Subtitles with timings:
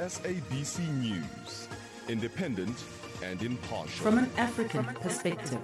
[0.00, 1.68] SABC News,
[2.08, 2.74] independent
[3.22, 4.02] and impartial.
[4.02, 5.58] From an African perspective.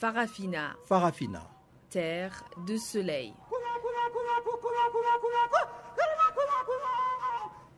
[0.00, 1.42] Farafina, Farafina.
[1.88, 3.32] terre de soleil.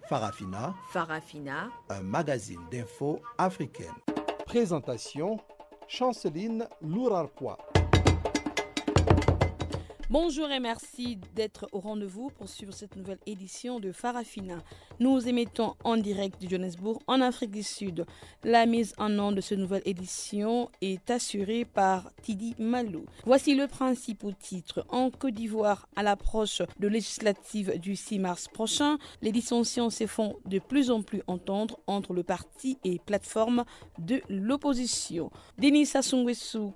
[0.09, 4.16] Farafina, Farafina, un magazine d'infos africaine.
[4.47, 5.39] Présentation
[5.89, 7.59] Chanceline Lourarquois.
[10.09, 14.63] Bonjour et merci d'être au rendez-vous pour suivre cette nouvelle édition de Farafina.
[15.01, 18.07] Nous émettons en direct de Johannesburg, en Afrique du Sud.
[18.45, 23.05] La mise en nom de cette nouvelle édition est assurée par Tidi Malou.
[23.25, 24.87] Voici le principal titre.
[24.91, 30.37] En Côte d'Ivoire, à l'approche de législative du 6 mars prochain, les dissensions se font
[30.45, 33.65] de plus en plus entendre entre le parti et plateforme
[33.99, 35.33] de l'opposition.
[35.59, 36.25] Denis Sassou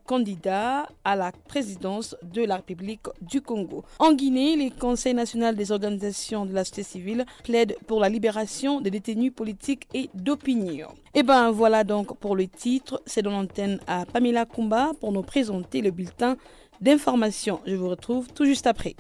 [0.05, 3.85] candidat à la présidence de la République du Congo.
[3.99, 8.81] En Guinée, le Conseil national des organisations de la société civile plaide pour la libération
[8.81, 10.89] des détenus politiques et d'opinion.
[11.15, 13.03] Et ben voilà donc pour le titre.
[13.07, 16.37] C'est dans l'antenne à Pamela Kumba pour nous présenter le bulletin
[16.81, 17.61] d'information.
[17.67, 18.97] Je vous retrouve tout juste après.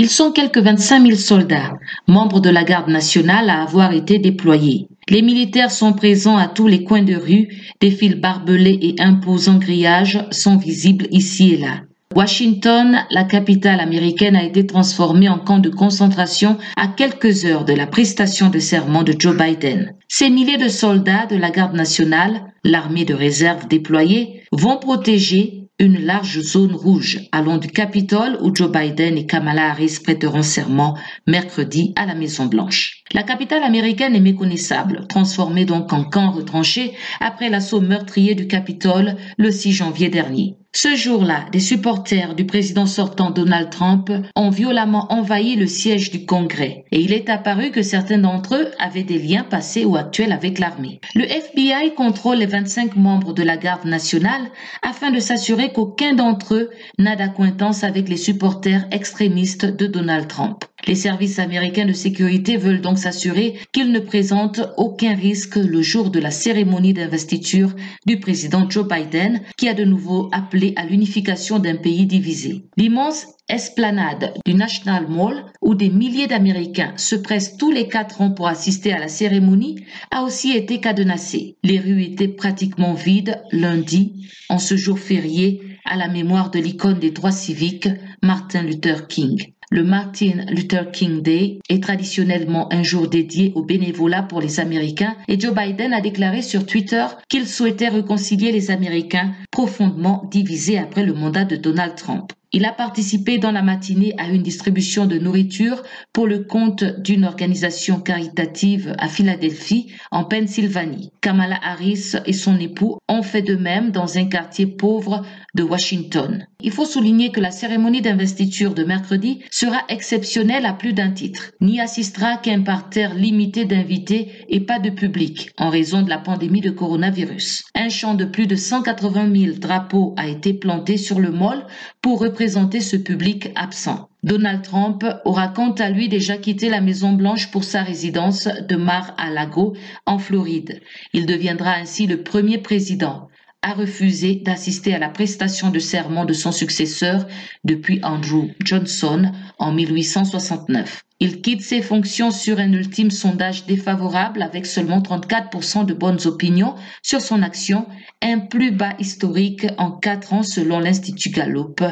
[0.00, 1.72] Ils sont quelques 25 000 soldats,
[2.06, 4.86] membres de la garde nationale à avoir été déployés.
[5.08, 7.48] Les militaires sont présents à tous les coins de rue,
[7.80, 11.80] des fils barbelés et imposants grillages sont visibles ici et là.
[12.14, 17.74] Washington, la capitale américaine, a été transformée en camp de concentration à quelques heures de
[17.74, 19.94] la prestation de serment de Joe Biden.
[20.06, 26.04] Ces milliers de soldats de la garde nationale, l'armée de réserve déployée, vont protéger une
[26.04, 31.92] large zone rouge allant du Capitole où Joe Biden et Kamala Harris prêteront serment mercredi
[31.94, 32.97] à la Maison Blanche.
[33.14, 39.16] La capitale américaine est méconnaissable, transformée donc en camp retranché après l'assaut meurtrier du Capitole
[39.38, 40.56] le 6 janvier dernier.
[40.74, 46.26] Ce jour-là, des supporters du président sortant Donald Trump ont violemment envahi le siège du
[46.26, 50.30] Congrès et il est apparu que certains d'entre eux avaient des liens passés ou actuels
[50.30, 51.00] avec l'armée.
[51.14, 54.50] Le FBI contrôle les 25 membres de la garde nationale
[54.82, 60.64] afin de s'assurer qu'aucun d'entre eux n'a d'acquaintance avec les supporters extrémistes de Donald Trump.
[60.86, 66.10] Les services américains de sécurité veulent donc s'assurer qu'ils ne présentent aucun risque le jour
[66.10, 67.74] de la cérémonie d'investiture
[68.06, 72.64] du président Joe Biden, qui a de nouveau appelé à l'unification d'un pays divisé.
[72.76, 78.30] L'immense esplanade du National Mall, où des milliers d'Américains se pressent tous les quatre ans
[78.30, 81.56] pour assister à la cérémonie, a aussi été cadenassée.
[81.64, 86.98] Les rues étaient pratiquement vides lundi, en ce jour férié, à la mémoire de l'icône
[86.98, 87.88] des droits civiques,
[88.22, 89.52] Martin Luther King.
[89.70, 95.14] Le Martin Luther King Day est traditionnellement un jour dédié au bénévolat pour les Américains
[95.28, 101.04] et Joe Biden a déclaré sur Twitter qu'il souhaitait réconcilier les Américains profondément divisés après
[101.04, 102.32] le mandat de Donald Trump.
[102.50, 105.82] Il a participé dans la matinée à une distribution de nourriture
[106.14, 111.10] pour le compte d'une organisation caritative à Philadelphie, en Pennsylvanie.
[111.20, 116.46] Kamala Harris et son époux ont fait de même dans un quartier pauvre de Washington.
[116.62, 121.50] Il faut souligner que la cérémonie d'investiture de mercredi sera exceptionnelle à plus d'un titre.
[121.60, 126.62] N'y assistera qu'un parterre limité d'invités et pas de public en raison de la pandémie
[126.62, 127.64] de coronavirus.
[127.74, 131.66] Un champ de plus de 180 000 drapeaux a été planté sur le mall
[132.00, 134.08] pour représenter ce public absent.
[134.22, 138.76] Donald Trump aura quant à lui déjà quitté la Maison Blanche pour sa résidence de
[138.76, 139.74] Mar-a-Lago
[140.06, 140.80] en Floride.
[141.12, 143.28] Il deviendra ainsi le premier président
[143.62, 147.26] à refuser d'assister à la prestation de serment de son successeur
[147.64, 151.02] depuis Andrew Johnson en 1869.
[151.20, 156.76] Il quitte ses fonctions sur un ultime sondage défavorable avec seulement 34% de bonnes opinions
[157.02, 157.88] sur son action,
[158.22, 161.82] un plus bas historique en quatre ans selon l'Institut Gallup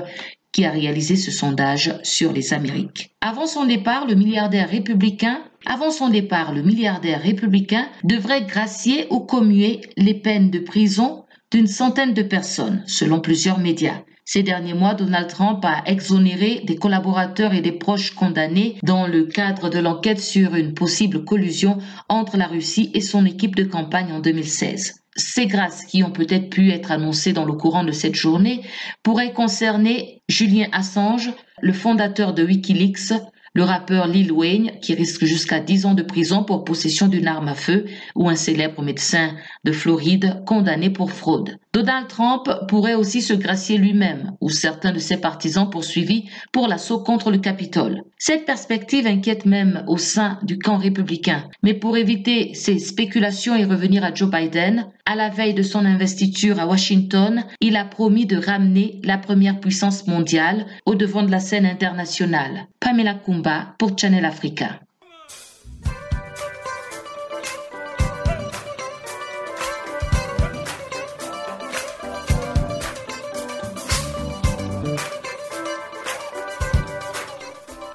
[0.56, 3.10] qui a réalisé ce sondage sur les Amériques.
[3.20, 5.38] Avant son départ, le milliardaire républicain
[8.04, 14.00] devrait gracier ou commuer les peines de prison d'une centaine de personnes, selon plusieurs médias.
[14.24, 19.26] Ces derniers mois, Donald Trump a exonéré des collaborateurs et des proches condamnés dans le
[19.26, 21.76] cadre de l'enquête sur une possible collusion
[22.08, 25.02] entre la Russie et son équipe de campagne en 2016.
[25.16, 28.62] Ces grâces qui ont peut-être pu être annoncées dans le courant de cette journée
[29.02, 31.32] pourraient concerner Julien Assange,
[31.62, 33.12] le fondateur de Wikileaks,
[33.56, 37.48] le rappeur Lil Wayne, qui risque jusqu'à 10 ans de prison pour possession d'une arme
[37.48, 39.30] à feu, ou un célèbre médecin
[39.64, 41.56] de Floride condamné pour fraude.
[41.72, 46.98] Donald Trump pourrait aussi se gracier lui-même, ou certains de ses partisans poursuivis pour l'assaut
[46.98, 48.02] contre le Capitole.
[48.18, 51.48] Cette perspective inquiète même au sein du camp républicain.
[51.62, 55.86] Mais pour éviter ces spéculations et revenir à Joe Biden, à la veille de son
[55.86, 61.30] investiture à Washington, il a promis de ramener la première puissance mondiale au devant de
[61.30, 62.66] la scène internationale.
[62.80, 64.80] Pamela Kumba pour Channel Africa.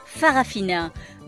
[0.06, 0.94] Farafina,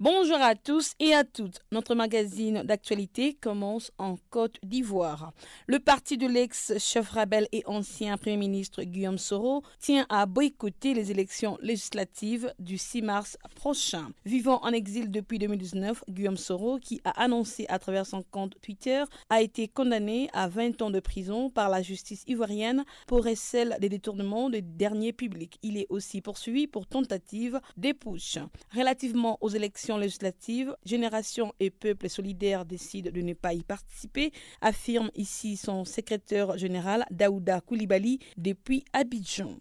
[0.00, 1.58] Bonjour à tous et à toutes.
[1.72, 5.32] Notre magazine d'actualité commence en Côte d'Ivoire.
[5.66, 11.10] Le parti de l'ex-chef rebelle et ancien Premier ministre Guillaume Soro tient à boycotter les
[11.10, 14.12] élections législatives du 6 mars prochain.
[14.24, 19.02] Vivant en exil depuis 2019, Guillaume Soro, qui a annoncé à travers son compte Twitter,
[19.30, 23.88] a été condamné à 20 ans de prison par la justice ivoirienne pour celle des
[23.88, 25.58] détournements de derniers publics.
[25.64, 28.38] Il est aussi poursuivi pour tentative d'épouche.
[28.72, 35.10] Relativement aux élections législative, Génération et Peuple solidaire décident de ne pas y participer, affirme
[35.14, 39.56] ici son secrétaire général Daouda Koulibaly depuis Abidjan.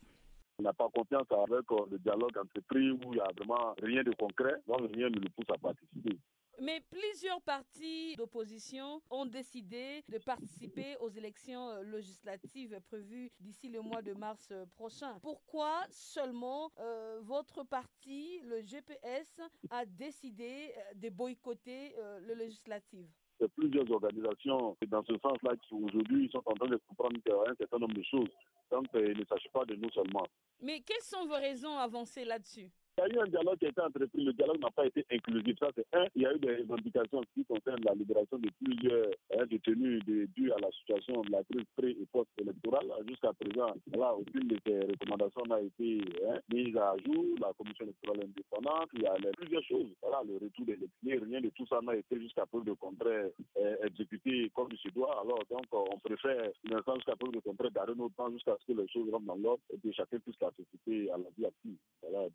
[0.60, 4.12] On n'a pas confiance avec le dialogue entrepris où il n'y a vraiment rien de
[4.18, 6.18] concret, donc rien ne le pousse à participer.
[6.60, 13.82] Mais plusieurs partis d'opposition ont décidé de participer aux élections euh, législatives prévues d'ici le
[13.82, 15.20] mois de mars euh, prochain.
[15.22, 19.40] Pourquoi seulement euh, votre parti, le GPS,
[19.70, 21.96] a décidé de boycotter
[22.26, 23.06] le législatif?
[23.40, 27.78] Il plusieurs organisations dans ce sens-là qui aujourd'hui sont en train de comprendre un certain
[27.78, 28.30] nombre de choses.
[28.72, 30.26] Donc, il ne s'agit pas de nous seulement.
[30.62, 32.72] Mais quelles sont vos raisons avancées là-dessus?
[32.98, 34.24] Il y a eu un dialogue qui a été entrepris.
[34.24, 35.58] Le dialogue n'a pas été inclusif.
[35.60, 36.06] Ça, c'est un.
[36.16, 39.08] Il y a eu des indications qui concernent la libération de plusieurs
[39.38, 42.88] hein, détenus dues à la situation de la crise pré- et post-électorale.
[43.08, 47.26] Jusqu'à présent, là, aucune de ces recommandations n'a été hein, mise à jour.
[47.40, 49.90] La commission électorale indépendante, il y a plusieurs choses.
[50.02, 53.30] Voilà, le retour des élections, rien de tout ça n'a été jusqu'à preuve de contraire
[53.58, 55.22] euh, exécuté comme il se doit.
[55.22, 58.80] Alors, donc, on préfère, l'instant jusqu'à preuve de contraire, d'arrêter notre temps jusqu'à ce que
[58.80, 61.78] les choses rentrent dans l'ordre et que chacun puisse participer à la vie active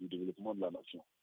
[0.01, 0.52] du développement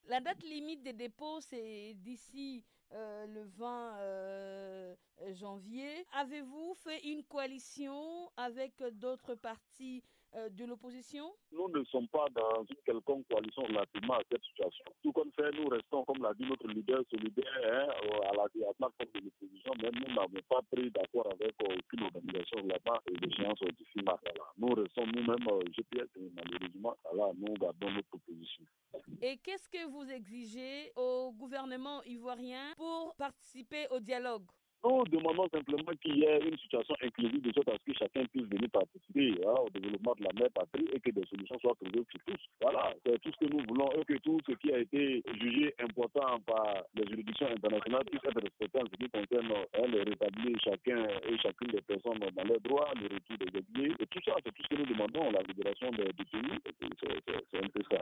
[0.05, 4.95] La date limite des dépôts, c'est d'ici euh, le 20 euh,
[5.33, 6.05] janvier.
[6.13, 10.03] Avez-vous fait une coalition avec d'autres partis
[10.35, 14.85] euh, de l'opposition Nous ne sommes pas dans une quelconque coalition relativement à cette situation.
[15.01, 17.87] Tout comme fait, nous restons, comme l'a dit notre leader solidaire, hein,
[18.29, 23.01] à la, plateforme de l'opposition, mais nous n'avons pas pris d'accord avec aucune organisation là-bas
[23.07, 24.21] et l'échéance du 6 mars.
[24.57, 28.63] Nous restons nous-mêmes GPS et malheureusement, là, nous gardons notre position.
[29.21, 34.45] Et qu'est-ce que vous exigez au gouvernement ivoirien pour participer au dialogue?
[34.83, 38.25] Nous demandons simplement qu'il y ait une situation inclusive de sorte à ce que chacun
[38.25, 41.75] puisse venir participer hein, au développement de la mère patrie et que des solutions soient
[41.75, 42.41] trouvées pour tous.
[42.61, 45.73] Voilà, c'est tout ce que nous voulons et que tout ce qui a été jugé
[45.79, 50.57] important par les juridictions internationales puisse être respecté en ce qui concerne hein, le rétablir
[50.63, 53.95] chacun et chacune des personnes dans leurs droits, le retour des exilés.
[53.99, 56.59] Et tout ça, c'est tout ce que nous demandons, la libération des détenus.
[57.51, 57.99] C'est un peu ça.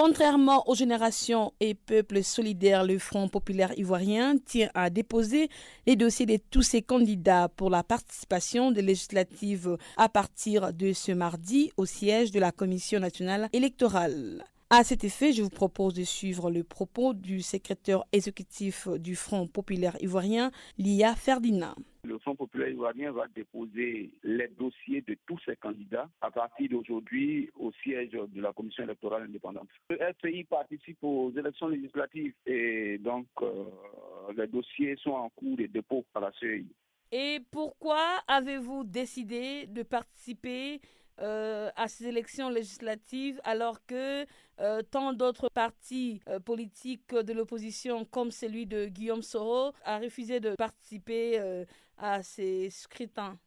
[0.00, 5.48] Contrairement aux générations et peuples solidaires, le Front populaire ivoirien tient à déposer
[5.88, 11.12] les dossiers de tous ses candidats pour la participation des législatives à partir de ce
[11.12, 14.44] mardi au siège de la Commission nationale électorale.
[14.70, 19.46] À cet effet, je vous propose de suivre le propos du secrétaire exécutif du Front
[19.46, 21.74] populaire ivoirien, Lia Ferdinand.
[22.04, 27.50] Le Front populaire ivoirien va déposer les dossiers de tous ses candidats à partir d'aujourd'hui
[27.58, 29.70] au siège de la Commission électorale indépendante.
[29.88, 33.64] Le FPI participe aux élections législatives et donc euh,
[34.36, 36.66] les dossiers sont en cours de dépôt à la CEI.
[37.10, 40.82] Et pourquoi avez-vous décidé de participer
[41.20, 44.24] euh, à ces élections législatives alors que
[44.60, 50.38] euh, tant d'autres partis euh, politiques de l'opposition comme celui de Guillaume Soro a refusé
[50.38, 51.64] de participer
[51.96, 53.38] à ces scrutins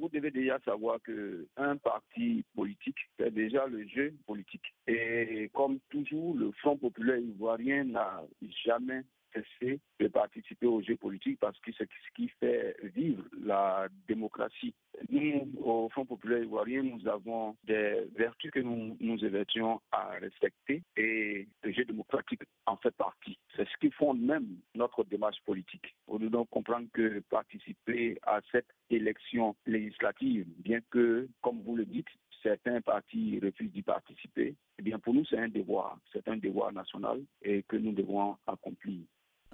[0.00, 4.74] vous devez déjà savoir que un parti politique fait déjà le jeu politique.
[4.88, 8.24] Et comme toujours, le Front populaire ivoirien n'a
[8.64, 13.88] jamais cesser de participer aux jeux politiques parce que c'est ce qui fait vivre la
[14.08, 14.74] démocratie.
[15.08, 20.82] Nous, au Front populaire ivoirien, nous avons des vertus que nous nous évertions à respecter
[20.96, 23.38] et le jeu démocratique en fait partie.
[23.56, 25.94] C'est ce qui fonde même notre démarche politique.
[26.06, 31.84] On doit donc comprendre que participer à cette élection législative, bien que, comme vous le
[31.84, 32.08] dites,
[32.42, 36.72] certains partis refusent d'y participer, eh bien pour nous c'est un devoir, c'est un devoir
[36.72, 39.00] national et que nous devons accomplir.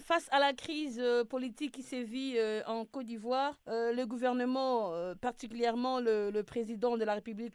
[0.01, 4.93] Face à la crise euh, politique qui sévit euh, en Côte d'Ivoire, euh, le gouvernement,
[5.21, 7.55] particulièrement le, président de la République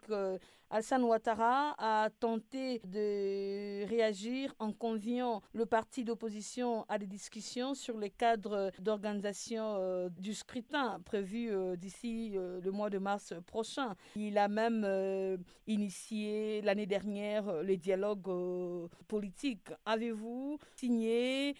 [0.69, 7.97] Hassan Ouattara a tenté de réagir en conviant le parti d'opposition à des discussions sur
[7.97, 13.95] les cadres d'organisation du scrutin prévu d'ici le mois de mars prochain.
[14.15, 19.69] Il a même initié l'année dernière les dialogues politiques.
[19.85, 21.55] Avez-vous signé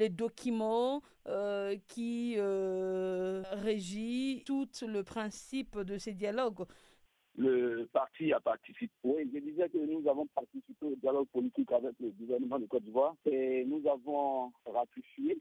[0.00, 1.02] les documents
[1.86, 6.64] qui régissent tout le principe de ces dialogues
[7.36, 8.90] le parti a participé.
[9.04, 12.82] Oui, je disais que nous avons participé au dialogue politique avec le gouvernement de Côte
[12.82, 15.38] d'Ivoire et nous avons ratifié,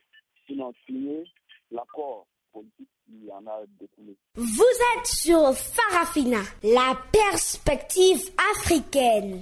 [0.48, 1.24] sinon signé
[1.72, 4.16] l'accord politique qui en a découlé.
[4.36, 4.64] Vous
[4.98, 8.22] êtes sur Farafina, la perspective
[8.56, 9.42] africaine.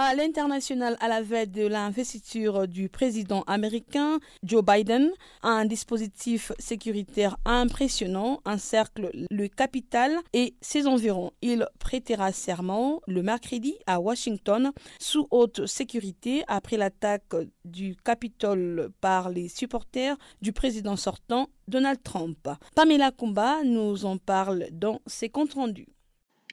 [0.00, 5.10] À l'international, à la veille de l'investiture du président américain Joe Biden,
[5.42, 11.32] un dispositif sécuritaire impressionnant encercle le capital et ses environs.
[11.42, 19.30] Il prêtera serment le mercredi à Washington sous haute sécurité après l'attaque du Capitole par
[19.30, 22.48] les supporters du président sortant Donald Trump.
[22.76, 25.88] Pamela Kumba nous en parle dans ses comptes rendus.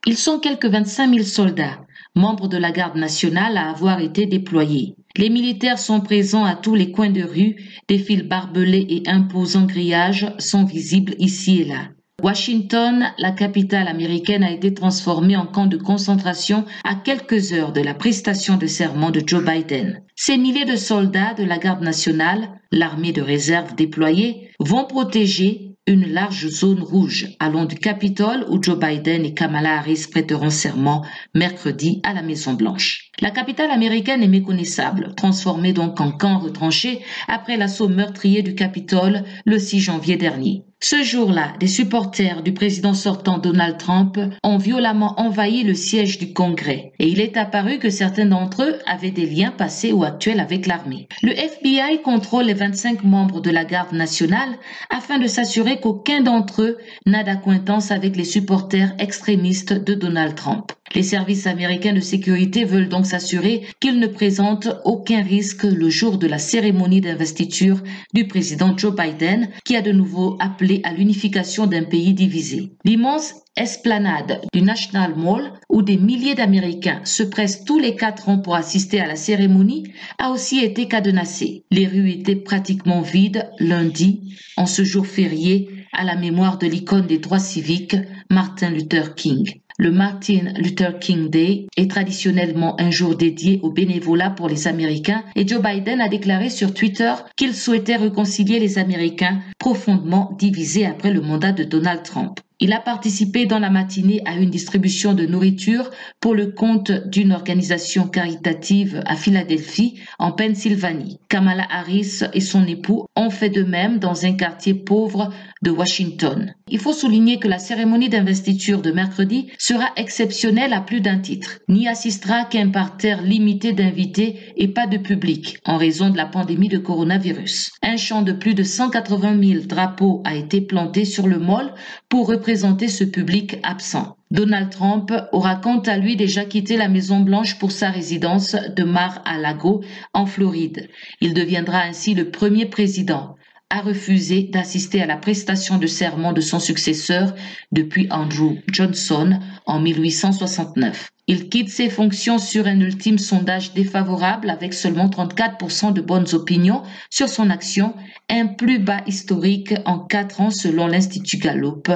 [0.07, 1.79] Ils sont quelques 25 000 soldats,
[2.13, 4.95] membres de la garde nationale à avoir été déployés.
[5.17, 7.55] Les militaires sont présents à tous les coins de rue,
[7.87, 11.89] des fils barbelés et imposants grillages sont visibles ici et là.
[12.21, 17.81] Washington, la capitale américaine, a été transformée en camp de concentration à quelques heures de
[17.81, 20.01] la prestation de serment de Joe Biden.
[20.15, 26.11] Ces milliers de soldats de la garde nationale, l'armée de réserve déployée, vont protéger une
[26.11, 32.01] large zone rouge allant du Capitole où Joe Biden et Kamala Harris prêteront serment mercredi
[32.03, 33.04] à la Maison Blanche.
[33.21, 39.23] La capitale américaine est méconnaissable, transformée donc en camp retranché après l'assaut meurtrier du Capitole
[39.45, 40.63] le 6 janvier dernier.
[40.81, 46.33] Ce jour-là, des supporters du président sortant Donald Trump ont violemment envahi le siège du
[46.33, 50.41] Congrès et il est apparu que certains d'entre eux avaient des liens passés ou actuels
[50.41, 51.07] avec l'armée.
[51.23, 56.61] Le FBI contrôle les 25 membres de la garde nationale afin de s'assurer qu'aucun d'entre
[56.61, 60.73] eux n'a d'acquaintance avec les supporters extrémistes de Donald Trump.
[60.93, 66.17] Les services américains de sécurité veulent donc s'assurer qu'ils ne présentent aucun risque le jour
[66.17, 67.81] de la cérémonie d'investiture
[68.13, 72.71] du président Joe Biden, qui a de nouveau appelé à l'unification d'un pays divisé.
[72.85, 78.39] L'immense esplanade du National Mall, où des milliers d'Américains se pressent tous les quatre ans
[78.39, 81.63] pour assister à la cérémonie, a aussi été cadenassée.
[81.71, 87.07] Les rues étaient pratiquement vides lundi, en ce jour férié, à la mémoire de l'icône
[87.07, 87.95] des droits civiques,
[88.29, 89.61] Martin Luther King.
[89.77, 95.25] Le Martin Luther King Day est traditionnellement un jour dédié au bénévolat pour les Américains
[95.35, 101.11] et Joe Biden a déclaré sur Twitter qu'il souhaitait réconcilier les Américains profondément divisés après
[101.11, 102.39] le mandat de Donald Trump.
[102.61, 105.91] Il a participé dans la matinée à une distribution de nourriture
[106.21, 111.19] pour le compte d'une organisation caritative à Philadelphie, en Pennsylvanie.
[111.27, 115.33] Kamala Harris et son époux ont fait de même dans un quartier pauvre
[115.65, 116.53] de Washington.
[116.69, 121.57] Il faut souligner que la cérémonie d'investiture de mercredi sera exceptionnelle à plus d'un titre.
[121.67, 126.69] N'y assistera qu'un parterre limité d'invités et pas de public en raison de la pandémie
[126.69, 127.71] de coronavirus.
[127.81, 131.73] Un champ de plus de 180 000 drapeaux a été planté sur le mall
[132.09, 134.15] pour représenter ce public absent.
[134.29, 138.83] Donald Trump aura quant à lui déjà quitté la Maison Blanche pour sa résidence de
[138.83, 139.81] Mar-a-Lago
[140.13, 140.89] en Floride.
[141.21, 143.35] Il deviendra ainsi le premier président
[143.71, 147.33] a refusé d'assister à la prestation de serment de son successeur
[147.71, 151.09] depuis Andrew Johnson en 1869.
[151.27, 156.83] Il quitte ses fonctions sur un ultime sondage défavorable avec seulement 34% de bonnes opinions
[157.09, 157.95] sur son action,
[158.29, 161.91] un plus bas historique en quatre ans selon l'Institut Gallup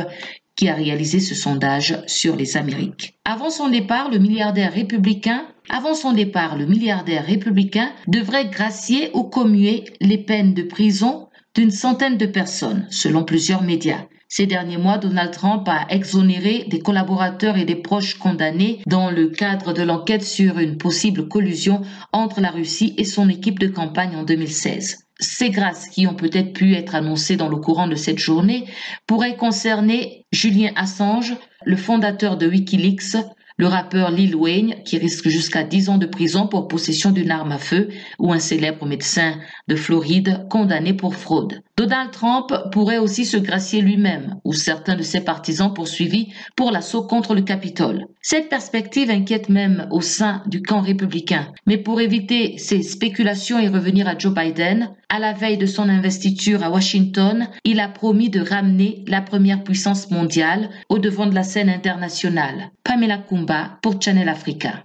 [0.56, 3.14] qui a réalisé ce sondage sur les Amériques.
[3.24, 5.46] Avant son départ, le milliardaire républicain
[8.08, 11.29] devrait gracier ou commuer les peines de prison
[11.60, 14.06] d'une centaine de personnes, selon plusieurs médias.
[14.30, 19.28] Ces derniers mois, Donald Trump a exonéré des collaborateurs et des proches condamnés dans le
[19.28, 21.82] cadre de l'enquête sur une possible collusion
[22.14, 25.00] entre la Russie et son équipe de campagne en 2016.
[25.20, 28.64] Ces grâces qui ont peut-être pu être annoncées dans le courant de cette journée
[29.06, 31.36] pourraient concerner Julien Assange,
[31.66, 33.18] le fondateur de Wikileaks,
[33.60, 37.52] le rappeur Lil Wayne, qui risque jusqu'à 10 ans de prison pour possession d'une arme
[37.52, 39.36] à feu, ou un célèbre médecin
[39.68, 41.62] de Floride condamné pour fraude.
[41.78, 47.04] Donald Trump pourrait aussi se gracier lui-même, ou certains de ses partisans poursuivis pour l'assaut
[47.04, 48.06] contre le Capitole.
[48.22, 51.52] Cette perspective inquiète même au sein du camp républicain.
[51.66, 55.90] Mais pour éviter ces spéculations et revenir à Joe Biden, à la veille de son
[55.90, 61.36] investiture à Washington, il a promis de ramener la première puissance mondiale au devant de
[61.36, 62.70] la scène internationale.
[62.84, 64.84] Pamela Kumba pour Channel Africa.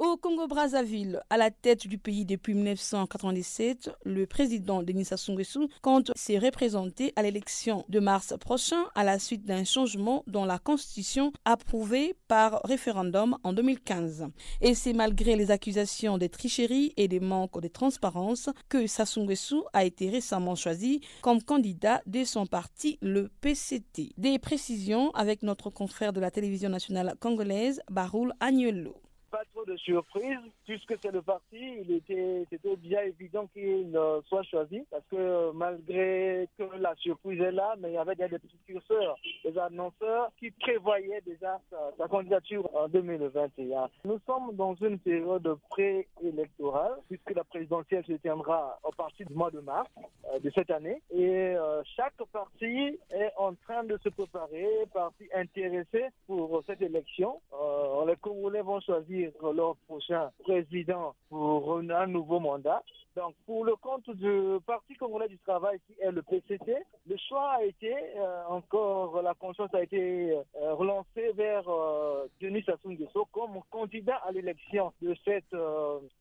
[0.00, 6.12] Au Congo-Brazzaville, à la tête du pays depuis 1997, le président Denis Sassou Nguesso compte
[6.14, 11.32] se représenter à l'élection de mars prochain à la suite d'un changement dans la constitution
[11.44, 14.28] approuvée par référendum en 2015.
[14.60, 19.66] Et c'est malgré les accusations de tricherie et des manques de transparence que Sassou Nguesso
[19.72, 24.12] a été récemment choisi comme candidat de son parti, le PCT.
[24.16, 28.94] Des précisions avec notre confrère de la télévision nationale congolaise, Baroul Agnello
[29.30, 34.42] pas trop de surprise, puisque c'est le parti, il était, c'était bien évident qu'il soit
[34.44, 38.58] choisi, parce que malgré que la surprise est là, mais il y avait des petits
[38.66, 41.60] curseurs, des annonceurs qui prévoyaient déjà
[41.98, 43.88] sa, candidature en 2021.
[44.04, 49.50] Nous sommes dans une période préélectorale, puisque la présidentielle se tiendra à partir du mois
[49.50, 49.88] de mars
[50.32, 55.24] euh, de cette année, et euh, chaque parti est en train de se préparer, parti
[55.34, 57.40] intéressé pour cette élection.
[57.52, 62.82] Euh, les Congolais vont choisir leur prochain président pour un nouveau mandat.
[63.18, 66.76] Donc, pour le compte du Parti congolais du travail, qui est le PCT,
[67.08, 72.62] le choix a été, euh, encore, la conscience a été euh, relancée vers euh, Denis
[72.62, 75.56] Sassou Nguesso comme candidat à l'élection de cette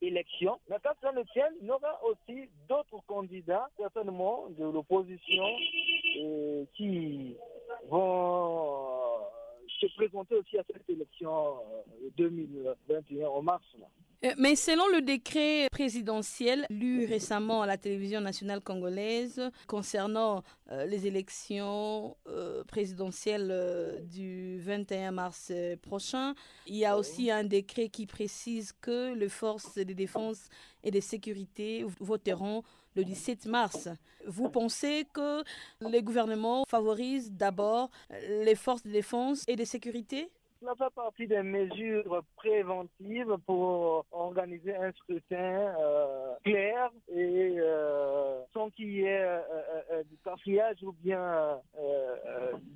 [0.01, 0.57] élection.
[0.71, 5.45] Mais quand ça ne tient, il y aura aussi d'autres candidats, certainement de l'opposition,
[6.73, 7.35] qui
[7.89, 9.06] vont
[9.79, 11.57] se présenter aussi à cette élection
[12.17, 13.63] 2021 euh, en mars.
[14.25, 20.85] Euh, mais selon le décret présidentiel lu récemment à la télévision nationale congolaise concernant euh,
[20.85, 22.17] les élections
[22.67, 25.51] présidentielles du 21 mars
[25.83, 26.33] prochain,
[26.65, 30.49] il y a aussi un décret qui précise que les forces de défense
[30.83, 32.63] et de sécurité voteront
[32.97, 33.89] le 17 mars.
[34.25, 35.43] Vous pensez que
[35.79, 40.29] le gouvernement favorise d'abord les forces de défense et de sécurité?
[40.59, 48.16] Cela fait partie des mesures préventives pour organiser un scrutin euh, clair et euh,
[48.71, 49.39] qu'il y ait euh,
[49.91, 51.59] euh du cafouillage ou bien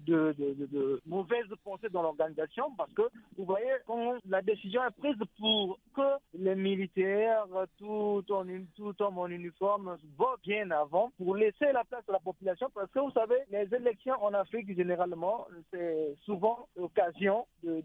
[0.08, 3.04] de, de, de, mauvaises pensées dans l'organisation parce que
[3.38, 7.46] vous voyez quand la décision est prise pour que les militaires
[7.78, 12.68] tout en, tout en uniforme votent bien avant pour laisser la place à la population
[12.74, 17.82] parce que vous savez les élections en Afrique généralement c'est souvent l'occasion de,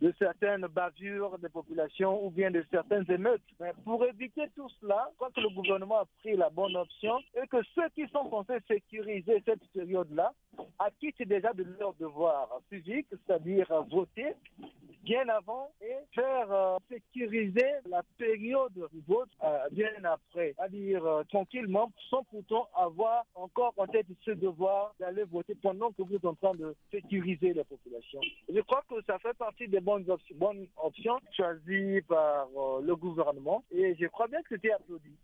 [0.00, 3.42] de, certaines bavures des populations ou bien de certaines émeutes.
[3.60, 7.58] Mais pour éviter tout cela, quand le gouvernement a pris la bonne option et que
[7.74, 10.32] ceux qui sont censés sécuriser cette période-là
[10.78, 14.34] acquittent déjà de leur devoir physique, c'est-à-dire voter,
[15.06, 21.22] bien avant et faire euh, sécuriser la période du vote euh, bien après, c'est-à-dire euh,
[21.30, 26.24] tranquillement, sans pourtant avoir encore en tête ce devoir d'aller voter pendant que vous êtes
[26.24, 28.20] en train de sécuriser la population.
[28.52, 32.48] Je crois que ça fait partie des bonnes, bonnes options choisies par
[32.82, 35.14] le gouvernement et je crois bien que c'était applaudi.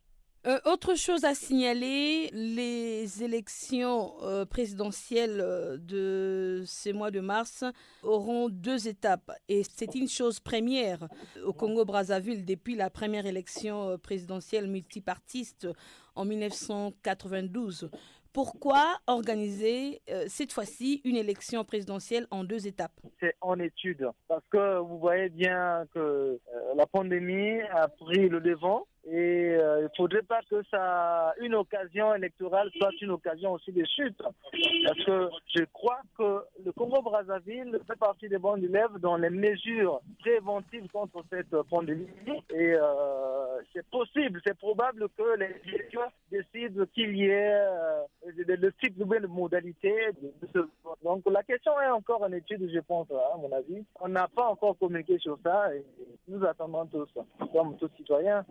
[0.45, 7.65] Euh, autre chose à signaler, les élections euh, présidentielles euh, de ce mois de mars
[8.03, 9.31] auront deux étapes.
[9.49, 11.07] Et c'est une chose première.
[11.45, 15.69] Au Congo-Brazzaville depuis la première élection présidentielle multipartiste
[16.17, 17.89] en 1992.
[18.33, 22.99] Pourquoi organiser cette fois-ci une élection présidentielle en deux étapes?
[23.21, 24.09] C'est en étude.
[24.27, 26.41] Parce que vous voyez bien que
[26.75, 31.57] la pandémie a pris le devant et euh, il ne faudrait pas que ça, une
[31.57, 34.17] occasion électorale soit une occasion aussi de chute.
[34.17, 40.01] Parce que je crois que le Congo-Brazzaville fait partie des bons élèves dans les mesures
[40.21, 42.07] préventives contre cette pandémie.
[42.51, 48.03] Et euh, c'est possible, c'est probable que les élections décident qu'il y ait euh,
[48.37, 49.93] le type de modalité.
[51.03, 53.85] Donc la question est encore en étude, je pense, à mon avis.
[54.01, 55.85] On n'a pas encore communiqué sur ça et
[56.29, 57.09] nous attendons tous,
[57.53, 58.45] comme tous citoyens.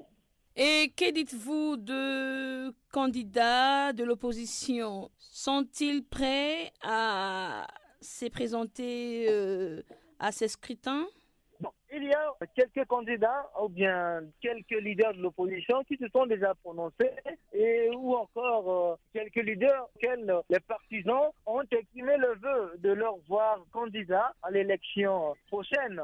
[0.56, 5.10] Et que dites-vous de candidats de l'opposition?
[5.18, 7.66] Sont-ils prêts à
[8.02, 9.82] se présenter euh,
[10.20, 11.08] à ces scrutins?
[11.94, 16.54] Il y a quelques candidats ou bien quelques leaders de l'opposition qui se sont déjà
[16.56, 17.12] prononcés
[17.54, 23.18] et ou encore euh, quelques leaders auxquels les partisans ont exprimé le vœu de leur
[23.28, 26.02] voir candidat à l'élection prochaine.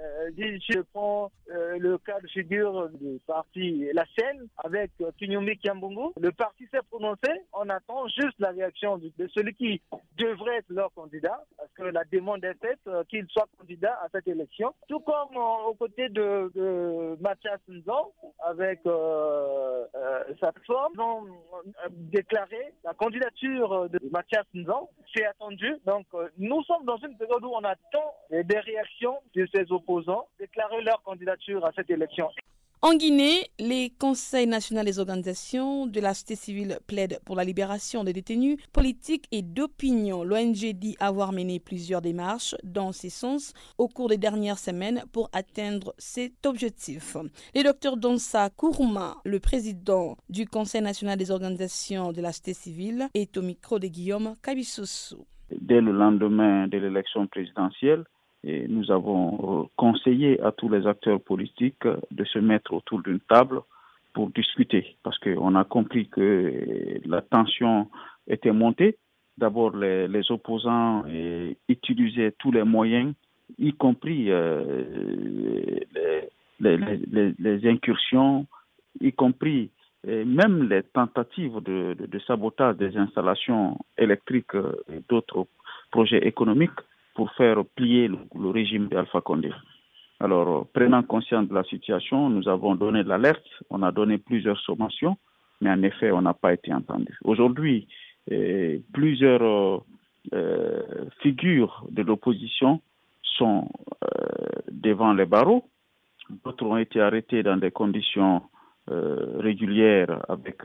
[0.00, 5.58] Euh, je prends euh, le cas de figure du parti La Seine avec euh, Kinyumi
[5.58, 6.12] Kiambungu.
[6.20, 7.30] Le parti s'est prononcé.
[7.52, 9.82] On attend juste la réaction de, celui qui
[10.16, 14.28] devrait être leur candidat parce que la demande est faite qu'il soit candidat à cette
[14.28, 14.72] élection.
[14.88, 18.12] Tout comme aux côtés de, de Mathias Nzon
[18.46, 18.80] avec
[20.40, 21.26] sa forme, ils ont
[21.90, 24.88] déclaré la candidature de Mathias Nzon.
[25.14, 25.76] C'est attendu.
[25.84, 26.06] Donc
[26.38, 29.89] nous sommes dans une période où on attend des réactions de ces opposants
[30.38, 32.28] déclarer leur candidature à cette élection.
[32.82, 38.04] En Guinée, les conseils nationaux des organisations de la société civile plaident pour la libération
[38.04, 40.24] des détenus politiques et d'opinion.
[40.24, 45.28] L'ONG dit avoir mené plusieurs démarches dans ce sens au cours des dernières semaines pour
[45.34, 47.18] atteindre cet objectif.
[47.54, 53.08] Le docteur Donsa Kourouma, le président du Conseil national des organisations de la société civile,
[53.12, 55.26] est au micro de Guillaume Kabissoussou.
[55.50, 58.04] Dès le lendemain de l'élection présidentielle,
[58.44, 63.60] et nous avons conseillé à tous les acteurs politiques de se mettre autour d'une table
[64.12, 67.88] pour discuter, parce qu'on a compris que la tension
[68.26, 68.96] était montée.
[69.38, 71.04] D'abord, les, opposants
[71.68, 73.14] utilisaient tous les moyens,
[73.58, 74.84] y compris euh,
[76.60, 78.46] les, incursions,
[79.00, 79.70] y compris
[80.04, 84.54] même les tentatives de, sabotage des installations électriques
[84.92, 85.46] et d'autres
[85.90, 86.70] projets économiques
[87.20, 89.52] pour faire plier le, régime d'Alpha Condé.
[90.20, 95.18] Alors, prenant conscience de la situation, nous avons donné l'alerte, on a donné plusieurs sommations,
[95.60, 97.14] mais en effet, on n'a pas été entendu.
[97.22, 97.86] Aujourd'hui,
[98.30, 99.82] eh, plusieurs
[100.32, 100.82] euh,
[101.20, 102.80] figures de l'opposition
[103.22, 103.68] sont
[104.02, 105.64] euh, devant les barreaux.
[106.42, 108.40] D'autres ont été arrêtés dans des conditions
[108.90, 110.62] euh, régulières avec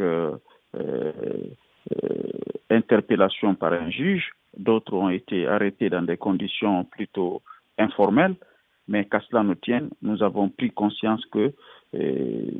[2.69, 4.31] interpellation par un juge.
[4.57, 7.41] D'autres ont été arrêtés dans des conditions plutôt
[7.77, 8.35] informelles,
[8.87, 11.53] mais qu'à cela nous tienne, nous avons pris conscience que
[11.95, 12.51] euh,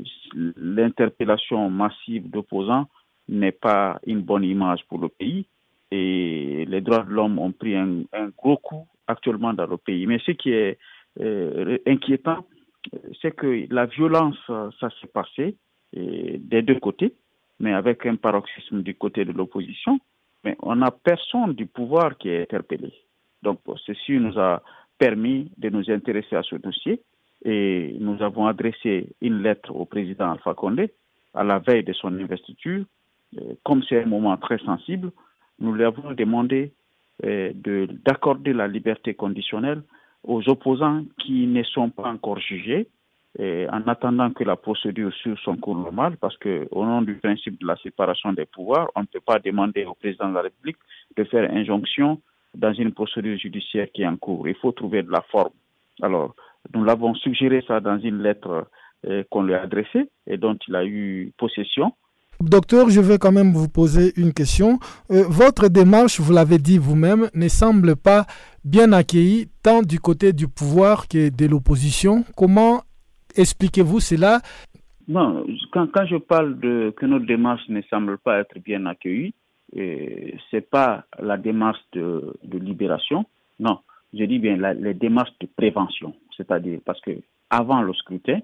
[0.58, 2.88] l'interpellation massive d'opposants
[3.30, 5.46] n'est pas une bonne image pour le pays.
[5.92, 8.04] Et les droits de l'homme ont pris un,
[8.38, 10.06] gros coup actuellement dans le pays.
[10.08, 10.78] Mais ce qui est
[11.22, 12.46] euh, inquiétant,
[13.22, 15.56] c'est que la violence, ça s'est passé
[15.94, 17.14] des deux côtés,
[17.60, 20.00] mais avec un paroxysme du côté de l'opposition.
[20.44, 22.94] Mais on n'a personne du pouvoir qui est interpellé.
[23.42, 24.62] Donc, ceci nous a
[24.98, 27.02] permis de nous intéresser à ce dossier
[27.44, 30.92] et nous avons adressé une lettre au président Alpha Condé
[31.34, 32.86] à la veille de son investiture.
[33.64, 35.12] Comme c'est un moment très sensible,
[35.60, 36.72] nous lui avons demandé
[37.26, 37.54] euh,
[38.04, 39.84] d'accorder la liberté conditionnelle
[40.24, 42.88] aux opposants qui ne sont pas encore jugés
[43.40, 47.68] en attendant que la procédure suive son cours normal, parce qu'au nom du principe de
[47.68, 50.78] la séparation des pouvoirs, on ne peut pas demander au président de la République
[51.18, 52.22] de faire injonction
[52.56, 54.48] dans une procédure judiciaire qui est en cours.
[54.48, 55.54] Il faut trouver de la forme.
[56.02, 56.36] Alors,
[56.74, 58.68] nous l'avons suggéré ça dans une lettre
[59.06, 61.94] euh, qu'on lui a adressée et dont il a eu possession.
[62.42, 64.80] Docteur, je vais quand même vous poser une question.
[65.10, 68.26] Euh, votre démarche, vous l'avez dit vous-même, ne semble pas
[68.66, 72.26] bien accueillie tant du côté du pouvoir que de l'opposition.
[72.36, 72.82] Comment
[73.36, 74.42] Expliquez-vous cela.
[75.08, 79.34] Non, quand, je parle de que notre démarche ne semble pas être bien accueillie,
[79.74, 83.26] ce n'est pas la démarche de, libération.
[83.60, 83.80] Non,
[84.14, 86.16] je dis bien la, les démarches de prévention.
[86.36, 87.12] C'est-à-dire parce que
[87.50, 88.40] avant le scrutin,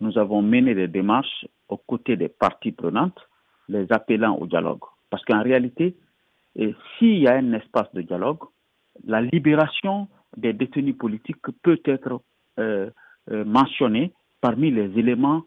[0.00, 3.18] nous avons mené des démarches aux côtés des parties prenantes,
[3.68, 4.84] les appelant au dialogue.
[5.10, 5.96] Parce qu'en réalité,
[6.98, 8.40] s'il y a un espace de dialogue,
[9.04, 12.20] la libération des détenus politiques peut être
[12.58, 12.90] euh,
[13.30, 14.12] euh, mentionnée
[14.46, 15.42] parmi les éléments,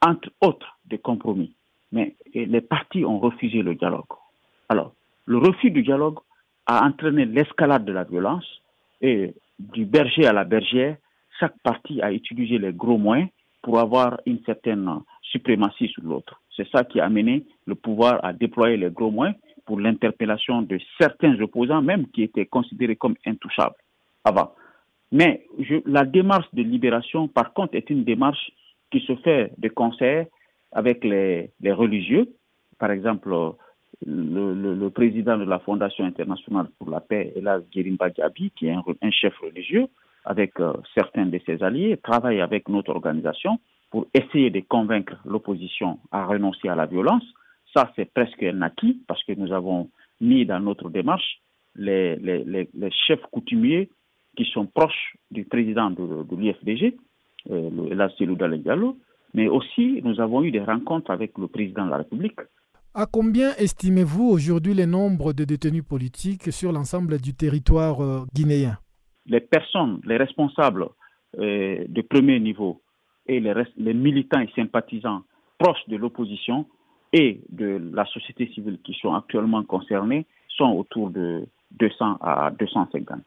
[0.00, 1.52] entre autres, de compromis.
[1.92, 4.14] Mais les partis ont refusé le dialogue.
[4.70, 4.94] Alors,
[5.26, 6.20] le refus du dialogue
[6.64, 8.46] a entraîné l'escalade de la violence
[9.02, 10.96] et du berger à la bergère,
[11.38, 13.28] chaque parti a utilisé les gros moyens
[13.60, 14.88] pour avoir une certaine
[15.20, 16.40] suprématie sur l'autre.
[16.56, 20.78] C'est ça qui a amené le pouvoir à déployer les gros moyens pour l'interpellation de
[20.98, 23.76] certains opposants, même qui étaient considérés comme intouchables
[24.24, 24.54] avant.
[25.12, 25.44] Mais
[25.86, 28.52] la démarche de libération, par contre, est une démarche
[28.90, 30.26] qui se fait de concert
[30.72, 32.28] avec les, religieux.
[32.78, 33.34] Par exemple,
[34.06, 39.10] le, président de la Fondation internationale pour la paix, Elas Girimba Diaby, qui est un,
[39.10, 39.86] chef religieux,
[40.24, 43.58] avec euh, certains de ses alliés, travaille avec notre organisation
[43.90, 47.24] pour essayer de convaincre l'opposition à renoncer à la violence.
[47.74, 51.40] Ça, c'est presque un acquis parce que nous avons mis dans notre démarche
[51.74, 52.68] les
[53.06, 53.88] chefs coutumiers
[54.40, 56.96] qui sont proches du président de, l'IFDG
[57.46, 58.96] la Selouda Diallo,
[59.34, 62.40] mais aussi nous avons eu des rencontres avec le président de la République.
[62.94, 68.78] À combien estimez-vous aujourd'hui les nombres de détenus politiques sur l'ensemble du territoire guinéen?
[69.26, 70.86] Les personnes, les responsables
[71.36, 72.80] de premier niveau
[73.26, 75.22] et les, les militants et sympathisants
[75.58, 76.66] proches de l'opposition
[77.12, 83.22] et de la société civile qui sont actuellement concernés sont autour de 200 à 250.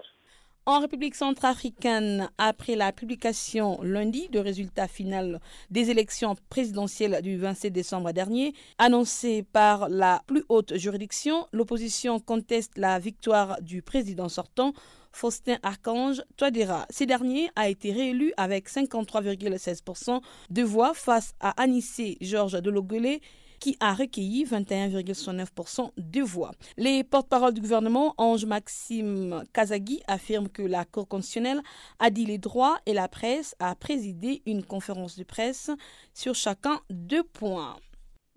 [0.66, 5.38] En République centrafricaine, après la publication lundi de résultats finaux
[5.70, 12.78] des élections présidentielles du 27 décembre dernier, annoncées par la plus haute juridiction, l'opposition conteste
[12.78, 14.72] la victoire du président sortant,
[15.12, 16.86] Faustin Archange Touadéra.
[16.90, 23.22] Ce dernier a été réélu avec 53,16% de voix face à Anissé Georges Delogolé
[23.64, 26.52] qui a recueilli 21,9% de voix.
[26.76, 31.62] Les porte-parole du gouvernement, Ange Maxime Kazagui, affirment que la Cour constitutionnelle
[31.98, 35.72] a dit les droits et la presse a présidé une conférence de presse
[36.14, 37.78] sur chacun deux points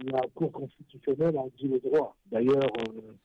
[0.04, 2.14] la Cour constitutionnelle a dit les droits.
[2.26, 2.70] D'ailleurs,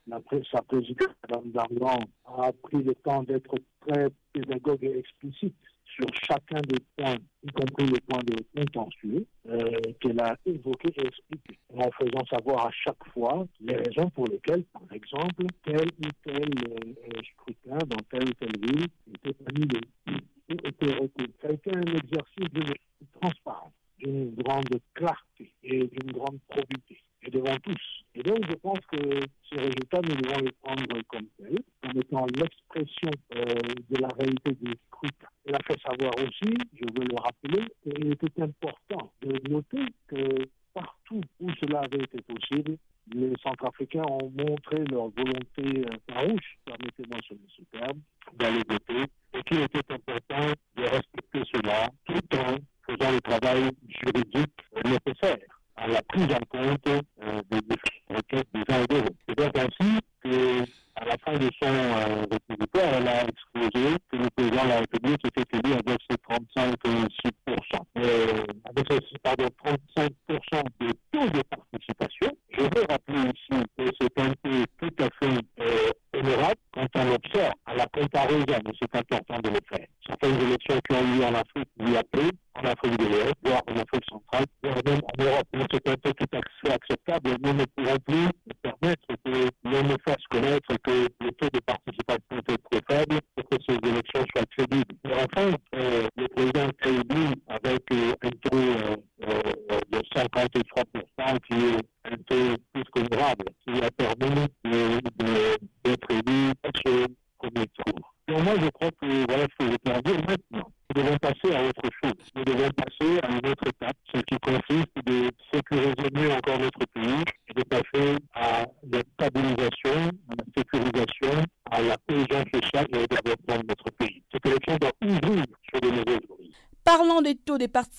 [0.09, 5.57] euh, sa présidente, Mme Darlan, a pris le temps d'être très pédagogue et explicite
[5.95, 11.07] sur chacun des points, y compris les points de contentieux, euh, qu'elle a évoqués et
[11.07, 16.09] expliqués, en faisant savoir à chaque fois les raisons pour lesquelles, par exemple, tel ou
[16.23, 21.29] tel euh, scrutin dans telle ou telle ville était annulé ou était reculé.
[21.41, 22.73] Ça a été un exercice de
[23.19, 28.03] transparence, d'une grande clarté et d'une grande probité et devant tous.
[28.15, 32.25] Et donc, je pense que ces résultats, nous devons les prendre comme tels, en étant
[32.25, 32.60] l'expression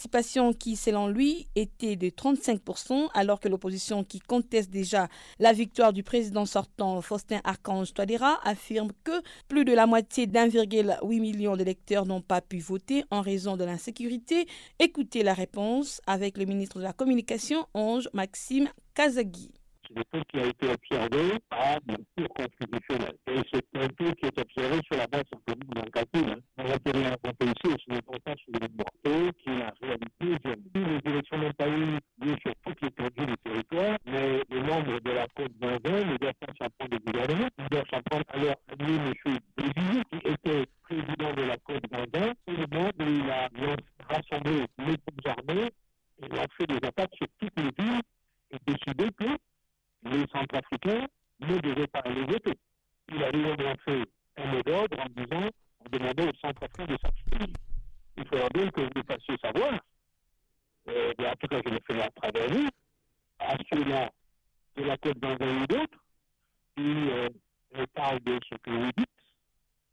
[0.09, 5.93] participation qui, selon lui, étaient de 35%, alors que l'opposition qui conteste déjà la victoire
[5.93, 12.07] du président sortant Faustin Archange Touadéra affirme que plus de la moitié d'1,8 million d'électeurs
[12.07, 14.47] n'ont pas pu voter en raison de l'insécurité.
[14.81, 19.51] Écoutez la réponse avec le ministre de la Communication, Ange Maxime Kazagui
[19.93, 23.17] c'est un taux qui a été observé par la Cour constitutionnelle.
[23.29, 26.31] Et c'est un taux qui est observé sur la base simplement d'un calcul.
[26.31, 26.41] Hein.
[26.59, 30.51] On va tenir un peu ici, c'est important sur le taux qui est en réalité
[30.75, 35.11] Les élections n'ont pas eu lieu sur toute l'étendue du territoire, mais le nombre de
[35.11, 38.57] la Côte ne doit pas s'en prendre au gouvernement, il doit s'en prendre à leur
[38.79, 39.13] M.
[39.57, 43.49] Bézillé, qui était président de la Côte d'Indien, et le monde il a
[44.09, 45.71] rassemblé les troupes armées,
[46.23, 48.03] il a fait des attaques sur toutes les villes
[48.53, 49.37] et décidé que
[50.13, 51.07] les Centrafricains
[51.41, 52.59] ne devaient pas aller voter.
[53.09, 54.05] Il a lui-même fait
[54.37, 55.49] un mot d'ordre en disant,
[55.81, 57.57] en demandant aux Centrafricains de s'abstenir.
[58.17, 59.81] Il faudra bien que vous fassiez savoir,
[60.89, 62.69] euh, en tout cas je le fais à travers vous,
[63.39, 64.11] à ceux-là
[64.77, 65.99] de la Côte d'Anvers ou d'autres,
[66.77, 67.29] qui euh,
[67.95, 69.09] parlent de ce que vous dites,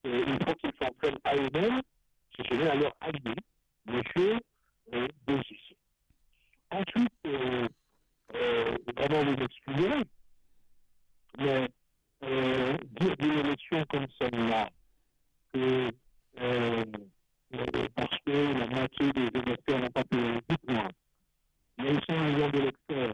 [0.05, 1.81] euh, il faut qu'ils s'en prennent à eux-mêmes,
[2.35, 3.35] si ce n'est à leur ami,
[3.87, 4.01] M.
[4.93, 5.07] Euh,
[6.71, 7.67] Ensuite, euh,
[8.35, 10.03] euh, vraiment vous excuserez.
[11.37, 11.69] Mais
[12.23, 14.69] euh, dire d'une élection comme celle-là,
[15.53, 15.91] que
[16.41, 16.83] euh,
[17.95, 20.17] parce que la moitié des électeurs n'ont pas pu
[20.49, 20.87] dites-moi,
[21.77, 23.13] il y a eu 5 millions d'électeurs,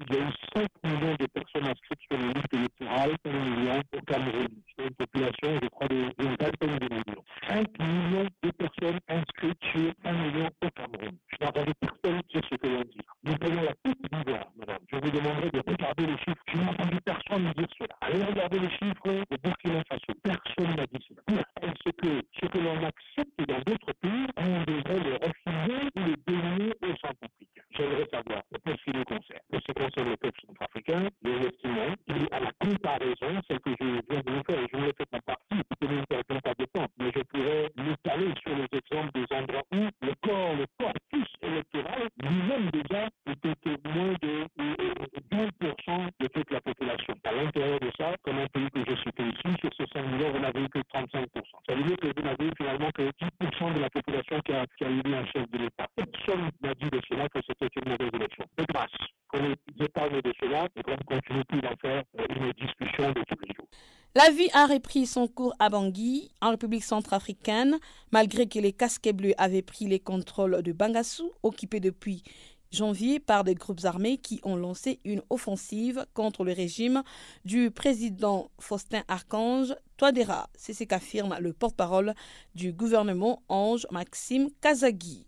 [0.00, 4.00] il y a eu 5 millions de personnes inscrites sur les listes électorales canadiennes au
[4.02, 4.48] Cameroun.
[4.76, 7.24] C'est une population, je crois, de millions.
[7.48, 11.18] 5 millions de personnes inscrites sur 1 million au Cameroun.
[11.28, 13.00] Je n'ai entendu personne sur ce que l'on dit.
[13.24, 14.78] Nous prenons la Côte d'Ivoire, madame.
[14.92, 16.42] Je vous demanderai de regarder les chiffres.
[16.46, 17.94] Je n'ai entendu personne dire cela.
[18.00, 20.14] Allez regarder les chiffres de Burkina Faso.
[20.22, 21.42] Personne n'a dit cela.
[21.62, 26.16] Est-ce que ce que l'on accepte dans d'autres pays, on devrait le refuser ou le
[26.26, 27.14] donner aux sans
[27.70, 28.42] J'aimerais savoir.
[28.50, 29.04] Peut-être qu'il nous
[29.78, 32.40] consomment les peuples africains, les Esquimaux, qui, à
[64.18, 67.78] La vie a repris son cours à Bangui, en République centrafricaine,
[68.10, 72.24] malgré que les casquets bleus avaient pris les contrôles de Bangassou, occupé depuis
[72.72, 77.04] janvier par des groupes armés qui ont lancé une offensive contre le régime
[77.44, 80.50] du président Faustin Archange Touadéra.
[80.56, 82.12] C'est ce qu'affirme le porte-parole
[82.56, 85.27] du gouvernement Ange Maxime Kazagui.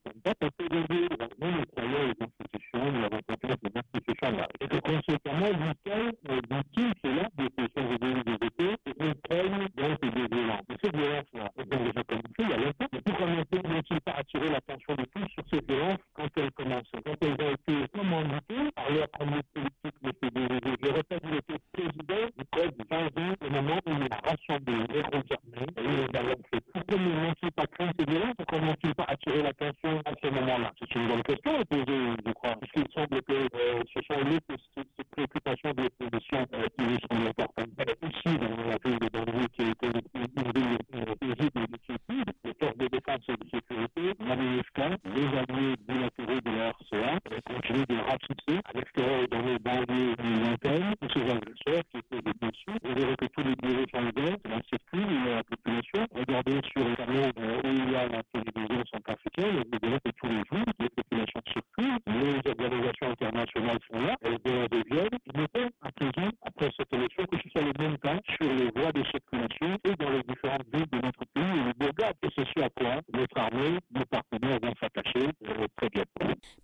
[13.81, 16.91] n'ont-ils pas attiré l'attention de tous sur ces violences quand elles commencent?
[17.03, 19.41] Quand elles ont été commanditées par leur premier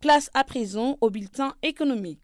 [0.08, 2.22] Place à présent au bulletin économique.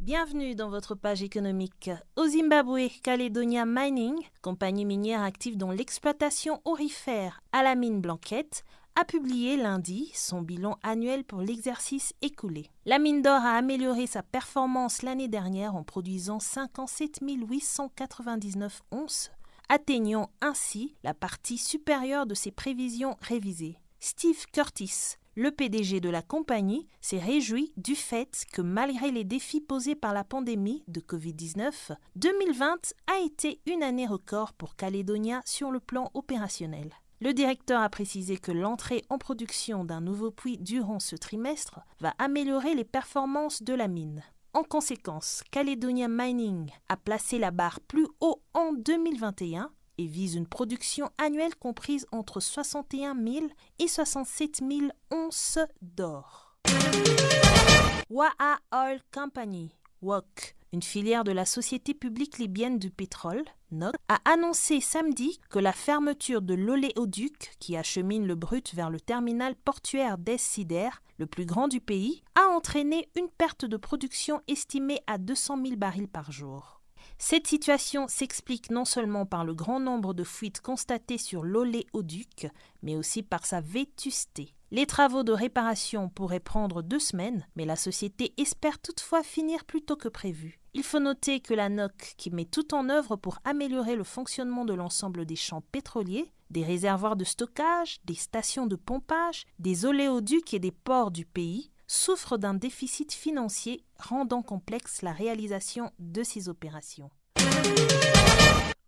[0.00, 1.90] Bienvenue dans votre page économique.
[2.16, 9.04] Au Zimbabwe, Caledonia Mining, compagnie minière active dans l'exploitation aurifère à la mine Blanquette, a
[9.04, 12.66] publié lundi son bilan annuel pour l'exercice écoulé.
[12.84, 19.30] La mine d'or a amélioré sa performance l'année dernière en produisant 57 899 onces,
[19.68, 23.78] atteignant ainsi la partie supérieure de ses prévisions révisées.
[24.00, 29.62] Steve Curtis, le PDG de la compagnie s'est réjoui du fait que malgré les défis
[29.62, 35.70] posés par la pandémie de Covid-19, 2020 a été une année record pour Caledonia sur
[35.70, 36.90] le plan opérationnel.
[37.24, 42.14] Le directeur a précisé que l'entrée en production d'un nouveau puits durant ce trimestre va
[42.18, 44.24] améliorer les performances de la mine.
[44.54, 50.48] En conséquence, Caledonia Mining a placé la barre plus haut en 2021 et vise une
[50.48, 53.46] production annuelle comprise entre 61 000
[53.78, 56.56] et 67 000 onces d'or.
[58.10, 64.18] Waha Oil Company, WOC, une filière de la Société publique libyenne du pétrole, NOC, a
[64.24, 70.16] annoncé samedi que la fermeture de l'oléoduc qui achemine le brut vers le terminal portuaire
[70.16, 75.62] d'Es-Sider, le plus grand du pays, a entraîné une perte de production estimée à 200
[75.62, 76.80] 000 barils par jour.
[77.18, 82.48] Cette situation s'explique non seulement par le grand nombre de fuites constatées sur l'oléoduc,
[82.82, 84.54] mais aussi par sa vétusté.
[84.70, 89.82] Les travaux de réparation pourraient prendre deux semaines, mais la société espère toutefois finir plus
[89.82, 90.61] tôt que prévu.
[90.74, 94.64] Il faut noter que la NOC, qui met tout en œuvre pour améliorer le fonctionnement
[94.64, 100.54] de l'ensemble des champs pétroliers, des réservoirs de stockage, des stations de pompage, des oléoducs
[100.54, 106.48] et des ports du pays, souffre d'un déficit financier rendant complexe la réalisation de ces
[106.48, 107.10] opérations.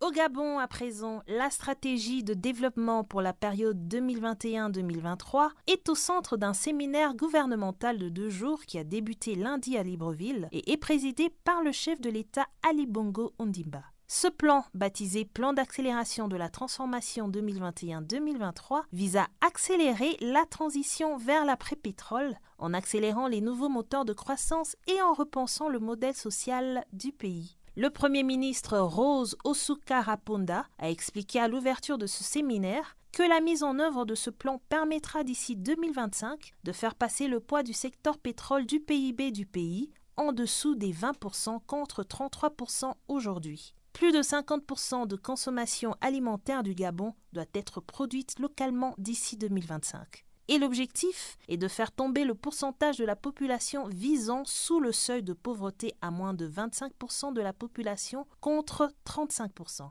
[0.05, 6.37] Au Gabon, à présent, la stratégie de développement pour la période 2021-2023 est au centre
[6.37, 11.31] d'un séminaire gouvernemental de deux jours qui a débuté lundi à Libreville et est présidé
[11.43, 13.81] par le chef de l'État Ali Bongo Ondimba.
[14.07, 21.45] Ce plan, baptisé Plan d'accélération de la transformation 2021-2023, vise à accélérer la transition vers
[21.45, 27.11] l'après-pétrole en accélérant les nouveaux moteurs de croissance et en repensant le modèle social du
[27.11, 27.57] pays.
[27.77, 33.41] Le Premier ministre Rose Osuka Raponda a expliqué à l'ouverture de ce séminaire que la
[33.41, 37.73] mise en œuvre de ce plan permettra d'ici 2025 de faire passer le poids du
[37.73, 43.73] secteur pétrole du PIB du pays en dessous des 20% contre 33% aujourd'hui.
[43.91, 50.24] plus de 50% de consommation alimentaire du Gabon doit être produite localement d'ici 2025.
[50.47, 55.23] Et l'objectif est de faire tomber le pourcentage de la population visant sous le seuil
[55.23, 59.89] de pauvreté à moins de 25% de la population contre 35%.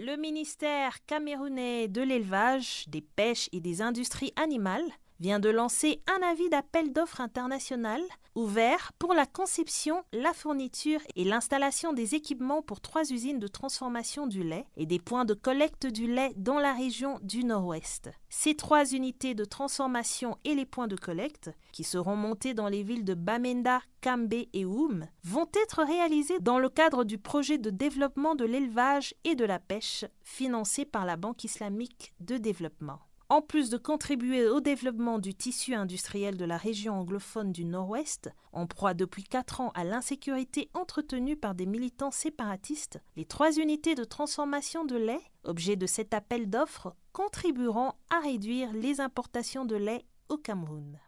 [0.00, 4.84] Le ministère camerounais de l'élevage, des pêches et des industries animales
[5.20, 8.00] vient de lancer un avis d'appel d'offres international
[8.34, 14.26] ouvert pour la conception, la fourniture et l'installation des équipements pour trois usines de transformation
[14.26, 18.10] du lait et des points de collecte du lait dans la région du Nord-Ouest.
[18.28, 22.82] Ces trois unités de transformation et les points de collecte, qui seront montés dans les
[22.82, 27.70] villes de Bamenda, Kambé et Oum, vont être réalisés dans le cadre du projet de
[27.70, 32.98] développement de l'élevage et de la pêche financé par la Banque islamique de développement.
[33.30, 38.30] En plus de contribuer au développement du tissu industriel de la région anglophone du Nord-Ouest,
[38.52, 43.94] en proie depuis quatre ans à l'insécurité entretenue par des militants séparatistes, les trois unités
[43.94, 49.76] de transformation de lait, objet de cet appel d'offres, contribueront à réduire les importations de
[49.76, 50.98] lait au Cameroun.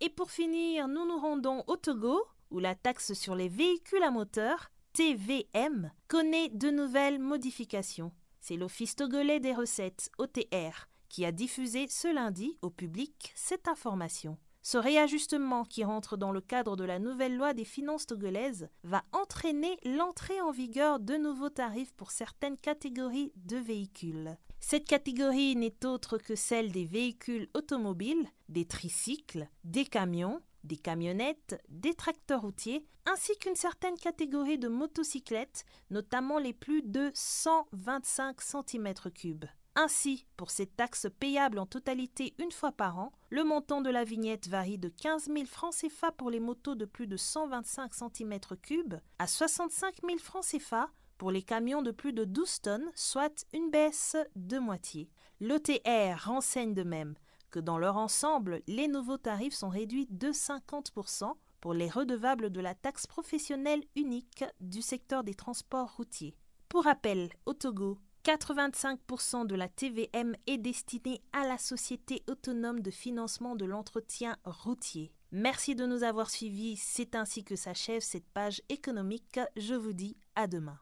[0.00, 4.12] Et pour finir, nous nous rendons au Togo, où la taxe sur les véhicules à
[4.12, 8.12] moteur, TVM, connaît de nouvelles modifications.
[8.46, 14.36] C'est l'Office togolais des recettes, OTR, qui a diffusé ce lundi au public cette information.
[14.60, 19.02] Ce réajustement qui rentre dans le cadre de la nouvelle loi des finances togolaises va
[19.12, 24.36] entraîner l'entrée en vigueur de nouveaux tarifs pour certaines catégories de véhicules.
[24.60, 31.62] Cette catégorie n'est autre que celle des véhicules automobiles, des tricycles, des camions, des camionnettes,
[31.68, 39.48] des tracteurs routiers, ainsi qu'une certaine catégorie de motocyclettes, notamment les plus de 125 cm3.
[39.76, 44.04] Ainsi, pour cette taxe payable en totalité une fois par an, le montant de la
[44.04, 49.00] vignette varie de 15 000 francs CFA pour les motos de plus de 125 cm3
[49.18, 53.70] à 65 000 francs CFA pour les camions de plus de 12 tonnes, soit une
[53.70, 55.10] baisse de moitié.
[55.40, 57.14] L'OTR renseigne de même
[57.58, 62.74] dans leur ensemble, les nouveaux tarifs sont réduits de 50% pour les redevables de la
[62.74, 66.36] taxe professionnelle unique du secteur des transports routiers.
[66.68, 72.90] Pour rappel, au Togo, 85% de la TVM est destinée à la Société autonome de
[72.90, 75.12] financement de l'entretien routier.
[75.30, 79.40] Merci de nous avoir suivis, c'est ainsi que s'achève cette page économique.
[79.56, 80.78] Je vous dis à demain.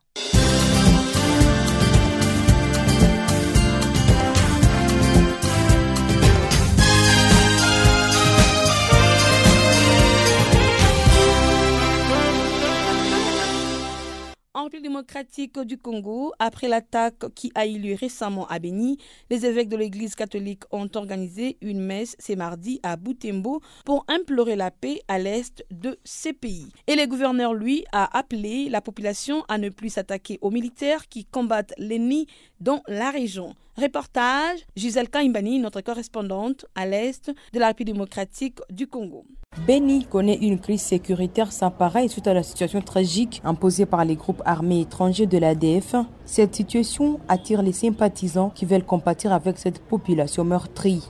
[14.55, 18.99] En République démocratique du Congo, après l'attaque qui a eu lieu récemment à Beni,
[19.31, 24.55] les évêques de l'Église catholique ont organisé une messe ce mardi à Butembo pour implorer
[24.55, 26.69] la paix à l'est de ces pays.
[26.87, 31.25] Et le gouverneur, lui, a appelé la population à ne plus s'attaquer aux militaires qui
[31.25, 32.27] combattent l'ennemi
[32.63, 33.55] dans la région.
[33.77, 39.25] Reportage Gisèle Kaimbani, notre correspondante à l'est de la République démocratique du Congo.
[39.67, 44.17] Beni connaît une crise sécuritaire sans pareil suite à la situation tragique imposée par les
[44.17, 45.95] groupes armés étrangers de l'ADF.
[46.25, 51.03] Cette situation attire les sympathisants qui veulent compatir avec cette population meurtrie.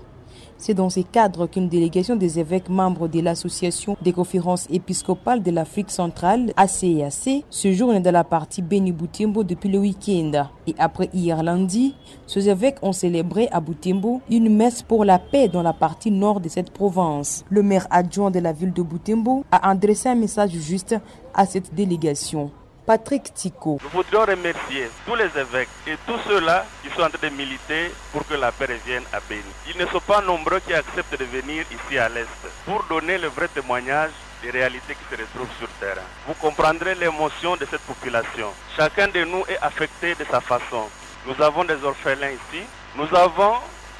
[0.62, 5.50] C'est dans ces cadres qu'une délégation des évêques membres de l'Association des conférences épiscopales de
[5.50, 10.46] l'Afrique centrale, ACAC, séjourne dans la partie Beni Boutimbo depuis le week-end.
[10.68, 11.96] Et après hier lundi,
[12.28, 16.40] ces évêques ont célébré à Boutimbo une messe pour la paix dans la partie nord
[16.40, 17.44] de cette province.
[17.50, 20.94] Le maire adjoint de la ville de Boutimbo a adressé un message juste
[21.34, 22.52] à cette délégation.
[22.86, 23.78] Patrick Tico.
[23.82, 27.92] Nous voudrions remercier tous les évêques et tous ceux-là qui sont en train de militer
[28.12, 29.42] pour que la paix revienne à Béni.
[29.72, 32.26] Ils ne sont pas nombreux qui acceptent de venir ici à l'Est
[32.64, 34.10] pour donner le vrai témoignage
[34.42, 35.98] des réalités qui se retrouvent sur terre.
[36.26, 38.48] Vous comprendrez l'émotion de cette population.
[38.76, 40.88] Chacun de nous est affecté de sa façon.
[41.26, 42.62] Nous avons des orphelins ici.
[42.96, 43.54] Nous avons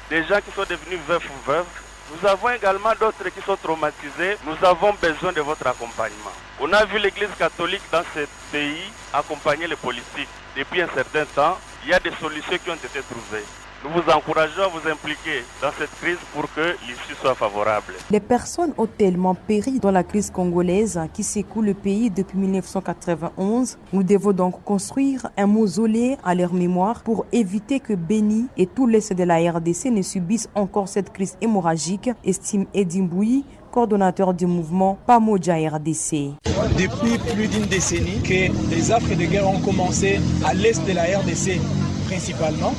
[0.09, 1.65] des gens qui sont devenus veufs ou veuves.
[2.11, 4.37] Nous avons également d'autres qui sont traumatisés.
[4.45, 6.33] Nous avons besoin de votre accompagnement.
[6.65, 10.29] On a vu l'Église catholique dans ce pays accompagner les politiques.
[10.57, 13.43] Depuis un certain temps, il y a des solutions qui ont été trouvées.
[13.83, 17.95] Nous vous encourageons à vous impliquer dans cette crise pour que l'issue soit favorable.
[18.09, 23.77] Les personnes ont tellement péri dans la crise congolaise qui secoue le pays depuis 1991.
[23.91, 28.87] Nous devons donc construire un mausolée à leur mémoire pour éviter que Beni et tout
[28.87, 33.43] l'Est de la RDC ne subissent encore cette crise hémorragique, estime Edimboui,
[33.73, 36.35] coordonnateur du mouvement Pamoja RDC.
[36.77, 41.03] Depuis plus d'une décennie que les affres de guerre ont commencé à l'est de la
[41.03, 41.59] RDC
[42.05, 42.73] principalement.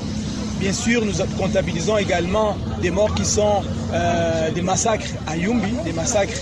[0.61, 5.93] Bien sûr, nous comptabilisons également des morts qui sont euh, des massacres à Yumbi, des
[5.93, 6.41] massacres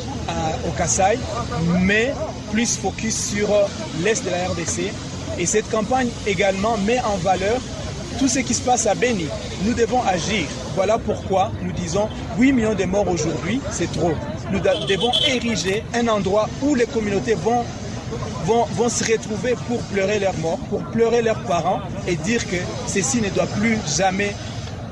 [0.68, 1.18] au Kassai,
[1.80, 2.12] mais
[2.53, 3.48] plus focus sur
[4.05, 4.92] l'est de la RDC.
[5.38, 7.59] Et cette campagne également met en valeur
[8.18, 9.26] tout ce qui se passe à Beni.
[9.64, 10.46] Nous devons agir.
[10.74, 14.12] Voilà pourquoi nous disons 8 millions de morts aujourd'hui, c'est trop.
[14.53, 17.64] Nous devons ériger un endroit où les communautés vont,
[18.88, 23.30] se retrouver pour pleurer leurs morts, pour pleurer leurs parents et dire que ceci ne
[23.30, 24.34] doit plus jamais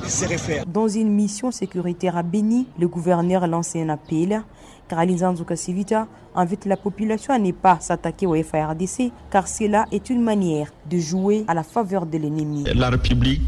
[0.08, 0.64] se refaire.
[0.66, 4.42] Dans une mission sécuritaire à Beni, le gouverneur a lancé un appel
[4.90, 10.20] Karalizan Zukasivita invite la population à ne pas s'attaquer au FARDC car cela est une
[10.20, 12.64] manière de jouer à la faveur de l'ennemi.
[12.74, 13.40] La République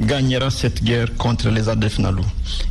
[0.00, 2.24] gagnera cette guerre contre les ADF Nalou.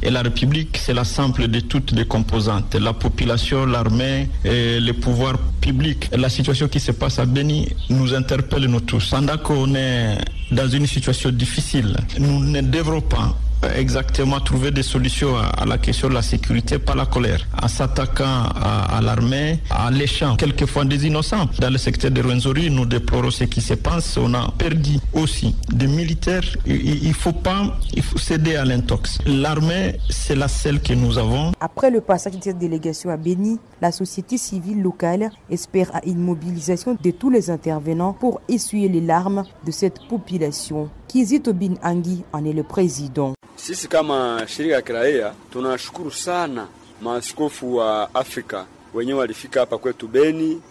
[0.03, 4.91] Et la République, c'est la simple de toutes les composantes, la population, l'armée et le
[4.93, 6.09] pouvoir public.
[6.11, 9.09] La situation qui se passe à Beni nous interpelle nous tous.
[9.11, 10.17] Pendant qu'on est
[10.51, 13.36] dans une situation difficile, nous ne devrons pas
[13.75, 18.43] exactement trouver des solutions à, la question de la sécurité par la colère, en s'attaquant
[18.55, 21.47] à, l'armée, à l'échange, quelquefois des innocents.
[21.59, 24.17] Dans le secteur de Rwenzori, nous déplorons ce qui se passe.
[24.17, 26.43] On a perdu aussi des militaires.
[26.65, 29.19] Il ne faut pas il faut céder à l'intox.
[29.25, 31.51] L'armée, c'est la seule que nous avons.
[31.59, 36.19] Après le passage de cette délégation à Béni, la société civile locale espère à une
[36.19, 40.89] mobilisation de tous les intervenants pour essuyer les larmes de cette population.
[41.07, 43.33] Kizito Bin Angi en est le président.
[43.57, 46.67] Sisi kama shirika la kiraia tunashukuru sana
[47.01, 50.61] maaskofu wa Afrika wenyewe walifika hapa kwetu Beni.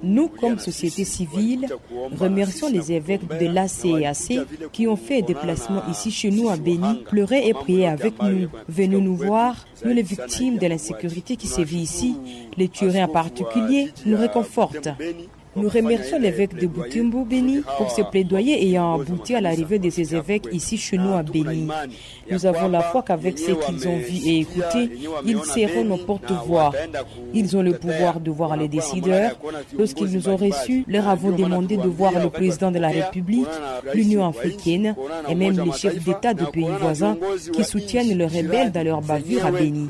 [0.00, 1.66] Nous, comme société civile,
[2.20, 7.02] remercions les évêques de l'ACAC qui ont fait des déplacement ici chez nous à Béni,
[7.10, 8.48] pleurer et prier avec nous.
[8.68, 12.14] Venez nous voir, nous les victimes de l'insécurité qui sévit ici,
[12.56, 14.88] les tueries en particulier, nous réconfortent.
[15.56, 20.14] Nous remercions l'évêque de Butembo Béni pour ce plaidoyer ayant abouti à l'arrivée de ces
[20.14, 21.68] évêques ici chez nous à Béni.
[22.30, 24.90] Nous avons la foi qu'avec ce qu'ils ont vu et écouté,
[25.24, 26.72] ils seront nos porte-voix.
[27.32, 29.32] Ils ont le pouvoir de voir les décideurs.
[29.78, 33.46] Lorsqu'ils nous ont reçus, leur avons demandé de voir le président de la République,
[33.94, 34.94] l'Union africaine
[35.28, 37.16] et même les chefs d'État de pays voisins
[37.52, 39.88] qui soutiennent les rebelles dans leur bavure à Béni.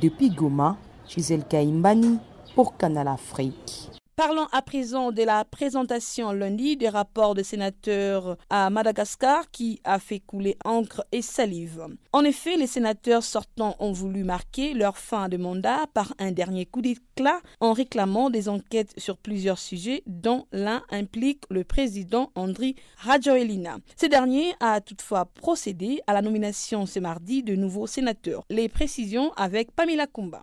[0.00, 0.76] Depuis Goma,
[1.08, 2.18] Gisèle Kaimbani
[2.54, 3.89] pour Canal Afrique.
[4.20, 9.98] Parlons à présent de la présentation lundi des rapports des sénateurs à Madagascar qui a
[9.98, 11.86] fait couler encre et salive.
[12.12, 16.66] En effet, les sénateurs sortants ont voulu marquer leur fin de mandat par un dernier
[16.66, 22.76] coup d'éclat en réclamant des enquêtes sur plusieurs sujets dont l'un implique le président Andri
[22.98, 23.78] Rajoelina.
[23.98, 28.44] Ce dernier a toutefois procédé à la nomination ce mardi de nouveaux sénateurs.
[28.50, 30.42] Les précisions avec Pamela Kumba.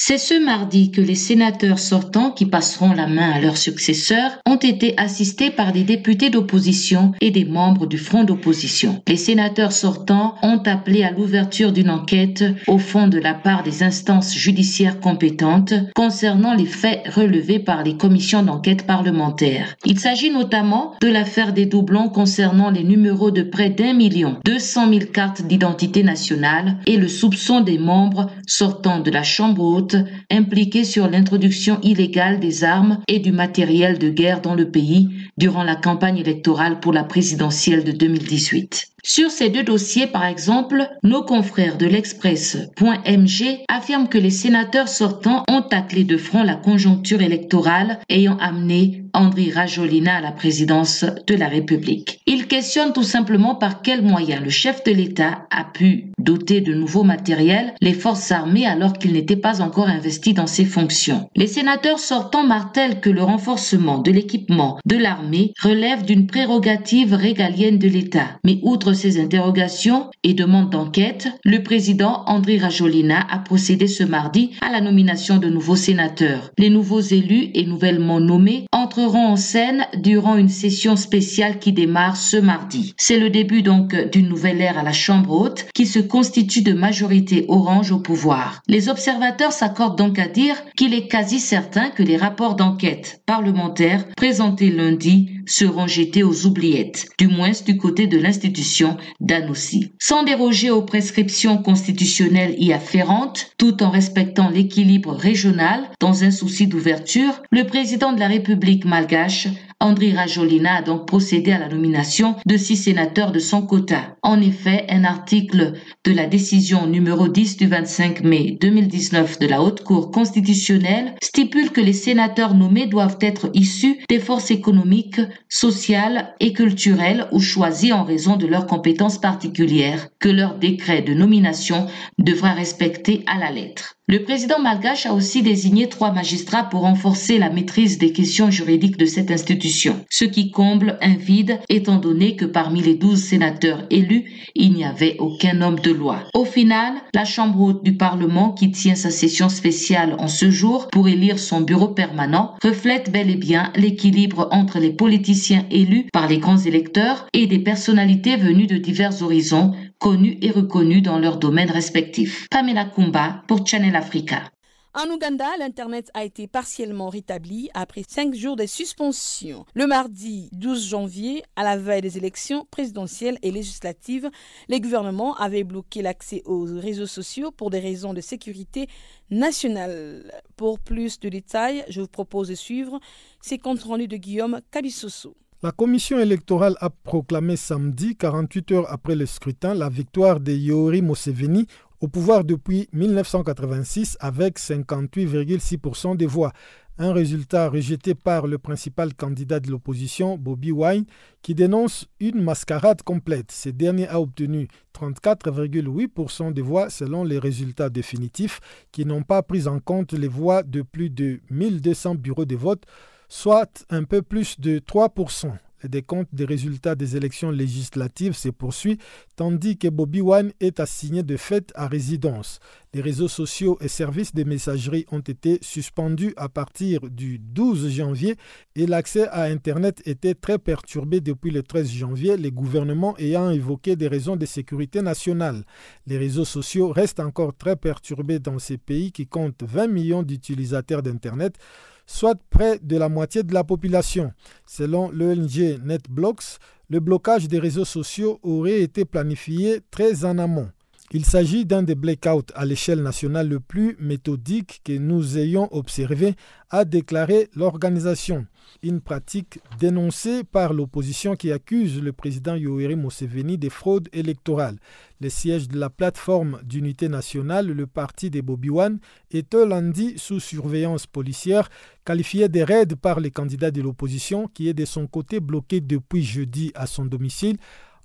[0.00, 4.54] C'est ce mardi que les sénateurs sortants qui passeront la main à leurs successeurs ont
[4.54, 9.02] été assistés par des députés d'opposition et des membres du front d'opposition.
[9.08, 13.82] Les sénateurs sortants ont appelé à l'ouverture d'une enquête au fond de la part des
[13.82, 19.74] instances judiciaires compétentes concernant les faits relevés par les commissions d'enquête parlementaires.
[19.84, 24.60] Il s'agit notamment de l'affaire des doublons concernant les numéros de près d'un million deux
[24.60, 29.87] cent mille cartes d'identité nationale et le soupçon des membres sortant de la Chambre haute
[30.30, 35.62] impliqués sur l'introduction illégale des armes et du matériel de guerre dans le pays durant
[35.62, 38.88] la campagne électorale pour la présidentielle de 2018.
[39.04, 45.44] Sur ces deux dossiers, par exemple, nos confrères de l'Express.mg affirment que les sénateurs sortants
[45.48, 51.34] ont taclé de front la conjoncture électorale ayant amené André Rajolina à la présidence de
[51.34, 52.20] la République.
[52.26, 56.74] Ils questionnent tout simplement par quels moyens le chef de l'État a pu doter de
[56.74, 61.28] nouveaux matériels les forces armées alors qu'il n'était pas encore investi dans ses fonctions.
[61.36, 67.78] Les sénateurs sortants martèlent que le renforcement de l'équipement de l'armée relève d'une prérogative régalienne
[67.78, 68.38] de l'État.
[68.44, 74.50] Mais outre ces interrogations et demandes d'enquête, le président André Rajolina a procédé ce mardi
[74.60, 76.50] à la nomination de nouveaux sénateurs.
[76.58, 82.16] Les nouveaux élus et nouvellement nommés entreront en scène durant une session spéciale qui démarre
[82.16, 82.94] ce mardi.
[82.96, 86.72] C'est le début donc d'une nouvelle ère à la Chambre haute qui se constitue de
[86.72, 88.60] majorité orange au pouvoir.
[88.68, 94.04] Les observateurs s'accordent donc à dire qu'il est quasi certain que les rapports d'enquête parlementaires
[94.16, 99.92] présentés lundi seront jetés aux oubliettes, du moins du côté de l'institution d'Anoussi.
[99.98, 106.66] Sans déroger aux prescriptions constitutionnelles y afférentes, tout en respectant l'équilibre régional dans un souci
[106.66, 109.48] d'ouverture, le président de la République malgache
[109.80, 114.16] André Rajolina a donc procédé à la nomination de six sénateurs de son quota.
[114.22, 115.74] En effet, un article
[116.04, 121.70] de la décision numéro 10 du 25 mai 2019 de la Haute Cour constitutionnelle stipule
[121.70, 127.92] que les sénateurs nommés doivent être issus des forces économiques, sociales et culturelles ou choisis
[127.92, 131.86] en raison de leurs compétences particulières que leur décret de nomination
[132.18, 133.97] devra respecter à la lettre.
[134.10, 138.96] Le président malgache a aussi désigné trois magistrats pour renforcer la maîtrise des questions juridiques
[138.96, 143.84] de cette institution, ce qui comble un vide étant donné que parmi les douze sénateurs
[143.90, 146.24] élus, il n'y avait aucun homme de loi.
[146.32, 150.88] Au final, la Chambre haute du Parlement, qui tient sa session spéciale en ce jour
[150.90, 156.28] pour élire son bureau permanent, reflète bel et bien l'équilibre entre les politiciens élus par
[156.28, 161.38] les grands électeurs et des personnalités venues de divers horizons connus et reconnus dans leurs
[161.38, 162.46] domaines respectifs.
[162.50, 164.50] Pamela Kumba pour Channel Africa.
[164.94, 169.64] En Ouganda, l'Internet a été partiellement rétabli après cinq jours de suspension.
[169.74, 174.30] Le mardi 12 janvier, à la veille des élections présidentielles et législatives,
[174.68, 178.88] les gouvernements avaient bloqué l'accès aux réseaux sociaux pour des raisons de sécurité
[179.30, 180.32] nationale.
[180.56, 182.98] Pour plus de détails, je vous propose de suivre
[183.40, 185.36] ces comptes rendus de Guillaume Kabissoso.
[185.60, 191.02] La commission électorale a proclamé samedi, 48 heures après le scrutin, la victoire de Yori
[191.02, 191.66] Museveni
[192.00, 196.52] au pouvoir depuis 1986 avec 58,6% des voix.
[196.96, 201.06] Un résultat rejeté par le principal candidat de l'opposition, Bobby Wine,
[201.42, 203.50] qui dénonce une mascarade complète.
[203.50, 208.60] Ce dernier a obtenu 34,8% des voix selon les résultats définitifs
[208.92, 212.84] qui n'ont pas pris en compte les voix de plus de 1200 bureaux de vote
[213.28, 215.52] soit un peu plus de 3%.
[215.82, 218.98] Le décompte des résultats des élections législatives se poursuit,
[219.36, 222.58] tandis que Bobby Wine est assigné de fait à résidence.
[222.94, 228.36] Les réseaux sociaux et services de messagerie ont été suspendus à partir du 12 janvier
[228.76, 233.94] et l'accès à Internet était très perturbé depuis le 13 janvier, les gouvernements ayant évoqué
[233.94, 235.64] des raisons de sécurité nationale.
[236.06, 241.02] Les réseaux sociaux restent encore très perturbés dans ces pays qui comptent 20 millions d'utilisateurs
[241.02, 241.58] d'Internet
[242.06, 244.32] soit près de la moitié de la population.
[244.66, 246.58] Selon l'ONG NetBlocks,
[246.88, 250.70] le blocage des réseaux sociaux aurait été planifié très en amont.
[251.10, 256.34] Il s'agit d'un des blackouts à l'échelle nationale le plus méthodique que nous ayons observé,
[256.68, 258.46] a déclaré l'organisation.
[258.82, 264.76] Une pratique dénoncée par l'opposition qui accuse le président Yoweri Museveni de fraude électorale.
[265.22, 268.98] Le siège de la plateforme d'unité nationale, le parti des Bobby Wan,
[269.30, 271.70] est lundi sous surveillance policière,
[272.04, 276.22] qualifié de raid par les candidats de l'opposition qui est de son côté bloqué depuis
[276.22, 277.56] jeudi à son domicile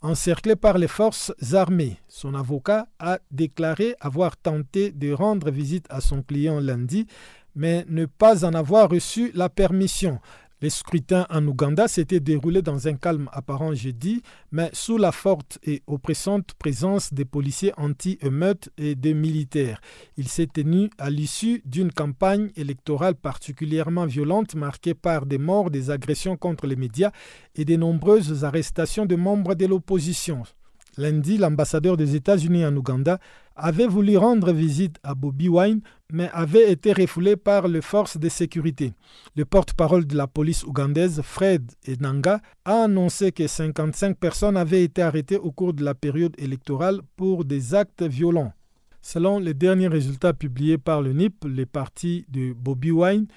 [0.03, 1.97] encerclé par les forces armées.
[2.07, 7.07] Son avocat a déclaré avoir tenté de rendre visite à son client lundi,
[7.55, 10.19] mais ne pas en avoir reçu la permission.
[10.63, 14.21] Les scrutins en Ouganda s'étaient déroulés dans un calme apparent jeudi,
[14.53, 19.81] mais sous la forte et oppressante présence des policiers anti-émeutes et des militaires.
[20.15, 25.91] Il s'est tenu à l'issue d'une campagne électorale particulièrement violente marquée par des morts, des
[25.91, 27.11] agressions contre les médias
[27.55, 30.43] et de nombreuses arrestations de membres de l'opposition.
[30.97, 33.19] Lundi, l'ambassadeur des États-Unis en Ouganda
[33.55, 35.81] avait voulu rendre visite à Bobby Wine,
[36.11, 38.93] mais avait été refoulé par les forces de sécurité.
[39.35, 45.01] Le porte-parole de la police ougandaise, Fred Enanga, a annoncé que 55 personnes avaient été
[45.01, 48.53] arrêtées au cours de la période électorale pour des actes violents.
[49.01, 53.27] Selon les derniers résultats publiés par le NIP, les partis de Bobby Wine,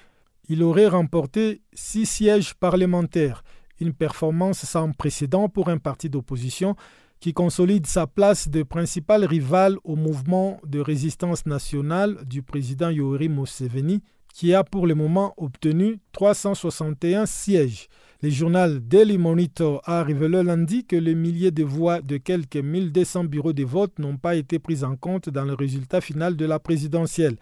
[0.49, 3.43] il aurait remporté six sièges parlementaires,
[3.79, 6.75] une performance sans précédent pour un parti d'opposition
[7.19, 13.29] qui consolide sa place de principal rival au mouvement de résistance nationale du président Yoweri
[13.29, 14.01] Museveni,
[14.33, 17.87] qui a pour le moment obtenu 361 sièges.
[18.21, 23.25] Le journal Daily Monitor a révélé lundi que les milliers de voix de quelques 1200
[23.25, 26.57] bureaux de vote n'ont pas été prises en compte dans le résultat final de la
[26.59, 27.37] présidentielle.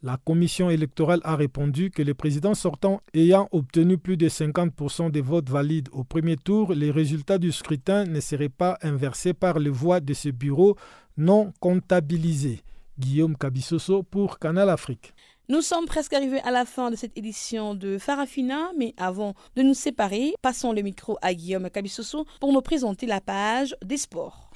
[0.00, 5.20] La commission électorale a répondu que le président sortant ayant obtenu plus de 50% des
[5.20, 9.70] votes valides au premier tour, les résultats du scrutin ne seraient pas inversés par les
[9.70, 10.76] voix de ce bureau
[11.16, 12.60] non comptabilisés.
[12.96, 15.14] Guillaume Cabissoso pour Canal Afrique.
[15.48, 19.62] Nous sommes presque arrivés à la fin de cette édition de Farafina, mais avant de
[19.62, 24.50] nous séparer, passons le micro à Guillaume Cabissoso pour nous présenter la page des sports.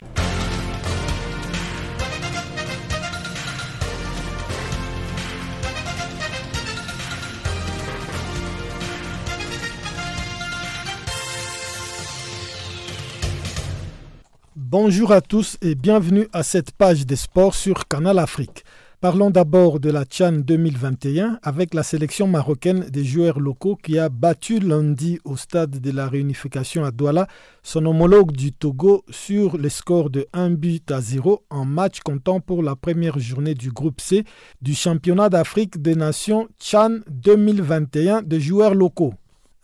[14.73, 18.65] Bonjour à tous et bienvenue à cette page des sports sur Canal Afrique.
[19.03, 24.09] Parlons d'abord de la Tchan 2021 avec la sélection marocaine des joueurs locaux qui a
[24.09, 27.27] battu lundi au stade de la réunification à Douala
[27.63, 32.41] son homologue du Togo sur le score de 1 but à 0 en match comptant
[32.41, 34.25] pour la première journée du groupe C
[34.63, 39.13] du championnat d'Afrique des Nations Tchan 2021 des joueurs locaux.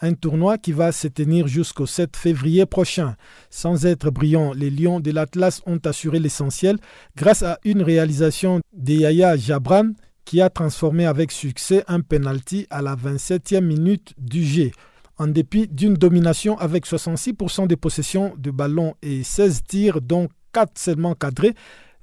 [0.00, 3.16] Un tournoi qui va se tenir jusqu'au 7 février prochain.
[3.50, 6.78] Sans être brillants, les Lions de l'Atlas ont assuré l'essentiel
[7.16, 9.92] grâce à une réalisation de Yaya Jabran
[10.24, 14.70] qui a transformé avec succès un penalty à la 27e minute du jeu.
[15.16, 20.78] En dépit d'une domination avec 66% de possession de ballon et 16 tirs dont 4
[20.78, 21.54] seulement cadrés,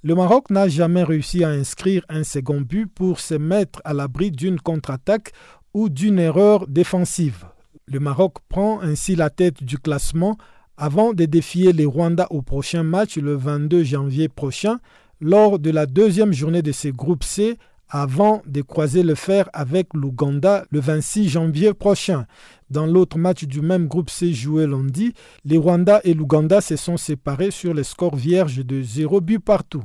[0.04, 4.32] le Maroc n'a jamais réussi à inscrire un second but pour se mettre à l'abri
[4.32, 5.32] d'une contre-attaque
[5.74, 7.46] ou d'une erreur défensive.
[7.88, 10.38] Le Maroc prend ainsi la tête du classement
[10.76, 14.80] avant de défier les Rwandais au prochain match le 22 janvier prochain
[15.22, 19.94] lors de la deuxième journée de ce groupe C avant de croiser le fer avec
[19.94, 22.26] l'Ouganda le 26 janvier prochain.
[22.72, 25.14] Dans l'autre match du même groupe C joué lundi,
[25.44, 29.84] les Rwanda et l'Ouganda se sont séparés sur le score vierge de 0 but partout.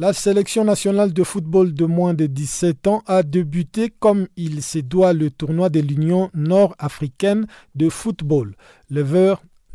[0.00, 4.78] La sélection nationale de football de moins de 17 ans a débuté comme il se
[4.78, 8.54] doit le tournoi de l'Union nord-africaine de football.
[8.88, 9.04] Le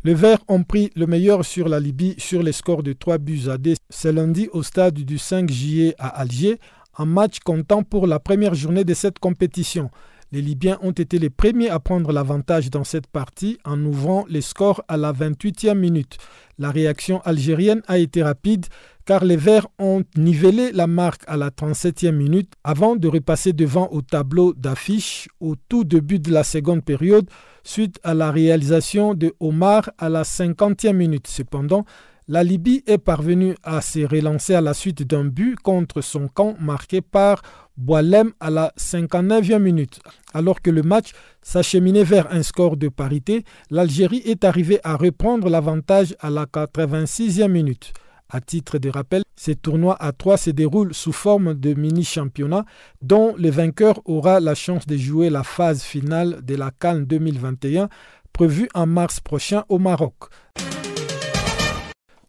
[0.02, 3.42] les Verts ont pris le meilleur sur la Libye sur les scores de 3 buts
[3.48, 6.58] à 2 ce lundi au stade du 5 juillet à Alger,
[6.98, 9.92] un match comptant pour la première journée de cette compétition.
[10.32, 14.40] Les Libyens ont été les premiers à prendre l'avantage dans cette partie en ouvrant les
[14.40, 16.18] scores à la 28e minute.
[16.58, 18.66] La réaction algérienne a été rapide
[19.06, 23.88] car les Verts ont nivelé la marque à la 37e minute avant de repasser devant
[23.92, 27.30] au tableau d'affiche au tout début de la seconde période
[27.62, 31.28] suite à la réalisation de Omar à la 50e minute.
[31.28, 31.84] Cependant,
[32.26, 36.56] la Libye est parvenue à se relancer à la suite d'un but contre son camp
[36.58, 37.40] marqué par
[37.76, 40.00] Boalem à la 59e minute.
[40.34, 45.48] Alors que le match s'acheminait vers un score de parité, l'Algérie est arrivée à reprendre
[45.48, 47.92] l'avantage à la 86e minute.
[48.28, 52.64] À titre de rappel, ces tournois à trois se déroulent sous forme de mini-championnat
[53.00, 57.88] dont le vainqueur aura la chance de jouer la phase finale de la Cannes 2021
[58.32, 60.14] prévue en mars prochain au Maroc.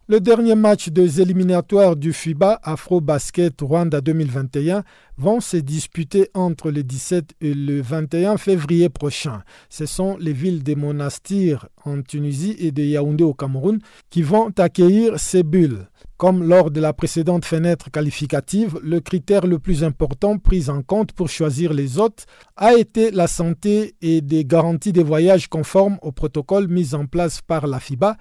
[0.09, 4.85] Le dernier match des éliminatoires du FIBA Afro Basket Rwanda 2021
[5.17, 9.41] vont se disputer entre le 17 et le 21 février prochain.
[9.67, 13.79] Ce sont les villes de Monastir en Tunisie et de Yaoundé au Cameroun
[14.09, 15.89] qui vont accueillir ces bulles.
[16.15, 21.11] Comme lors de la précédente fenêtre qualificative, le critère le plus important pris en compte
[21.11, 26.13] pour choisir les hôtes a été la santé et des garanties de voyage conformes au
[26.13, 28.15] protocole mis en place par la FIBA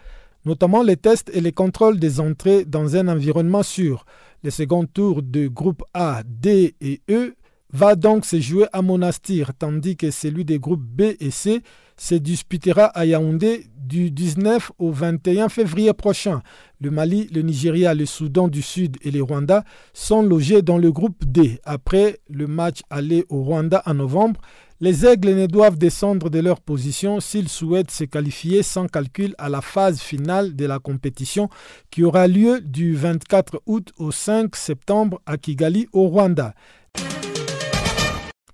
[0.46, 4.06] notamment les tests et les contrôles des entrées dans un environnement sûr.
[4.44, 7.34] Le second tour de groupe A, D et E
[7.72, 11.62] va donc se jouer à Monastir, tandis que celui des groupes B et C
[11.96, 16.42] se disputera à Yaoundé du 19 au 21 février prochain.
[16.80, 20.92] Le Mali, le Nigeria, le Soudan du Sud et les Rwanda sont logés dans le
[20.92, 21.58] groupe D.
[21.64, 24.40] Après le match aller au Rwanda en novembre,
[24.80, 29.48] les Aigles ne doivent descendre de leur position s'ils souhaitent se qualifier sans calcul à
[29.48, 31.48] la phase finale de la compétition
[31.90, 36.54] qui aura lieu du 24 août au 5 septembre à Kigali au Rwanda.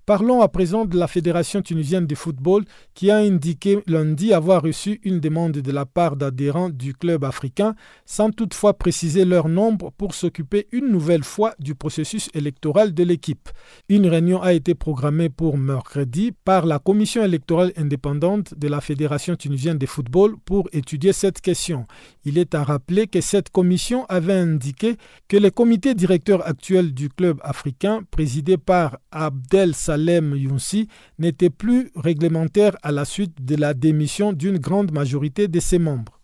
[0.04, 5.00] Parlons à présent de la Fédération tunisienne de football qui a indiqué lundi avoir reçu
[5.04, 10.14] une demande de la part d'adhérents du club africain sans toutefois préciser leur nombre pour
[10.14, 13.48] s'occuper une nouvelle fois du processus électoral de l'équipe.
[13.88, 19.36] Une réunion a été programmée pour mercredi par la commission électorale indépendante de la Fédération
[19.36, 21.86] tunisienne de football pour étudier cette question.
[22.24, 24.96] Il est à rappeler que cette commission avait indiqué
[25.28, 30.88] que le comité directeur actuel du club africain, présidé par Abdel Saleh Younsi
[31.18, 36.20] n'était plus réglementaire à la suite de la démission d'une grande majorité de ses membres.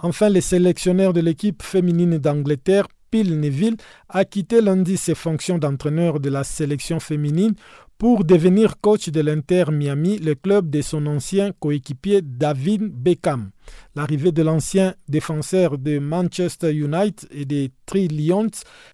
[0.00, 3.76] Enfin, les sélectionneurs de l'équipe féminine d'Angleterre Phil Neville
[4.08, 7.54] a quitté lundi ses fonctions d'entraîneur de la sélection féminine
[7.98, 13.50] pour devenir coach de l'Inter Miami, le club de son ancien coéquipier David Beckham.
[13.94, 18.50] L'arrivée de l'ancien défenseur de Manchester United et des Three Lions,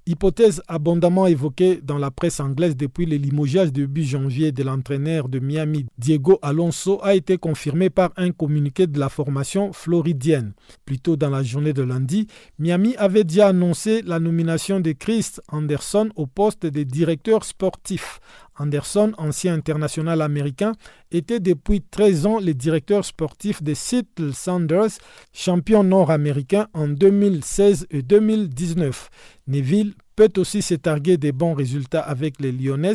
[0.07, 5.39] hypothèse abondamment évoquée dans la presse anglaise depuis le limogeage début janvier de l'entraîneur de
[5.39, 10.55] Miami Diego Alonso, a été confirmée par un communiqué de la formation floridienne.
[10.85, 12.27] Plus tôt dans la journée de lundi,
[12.59, 18.21] Miami avait déjà annoncé la nomination de Chris Anderson au poste de directeur sportif.
[18.57, 20.73] Anderson, ancien international américain,
[21.11, 24.99] était depuis 13 ans le directeur sportif de Seattle Sounders,
[25.33, 29.11] champion nord-américain en 2016 et 2019.
[29.47, 32.93] Neville peut aussi se targuer des bons résultats avec les Lyonnais,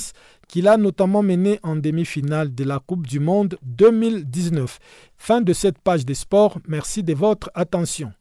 [0.47, 4.80] qu'il a notamment mené en demi-finale de la Coupe du Monde 2019.
[5.18, 6.60] Fin de cette page des sports.
[6.68, 8.14] Merci de votre attention.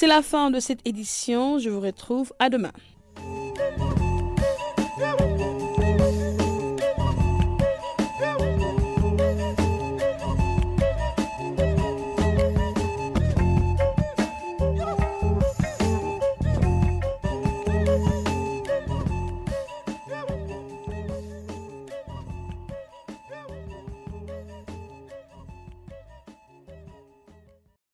[0.00, 1.58] C'est la fin de cette édition.
[1.58, 2.72] Je vous retrouve à demain.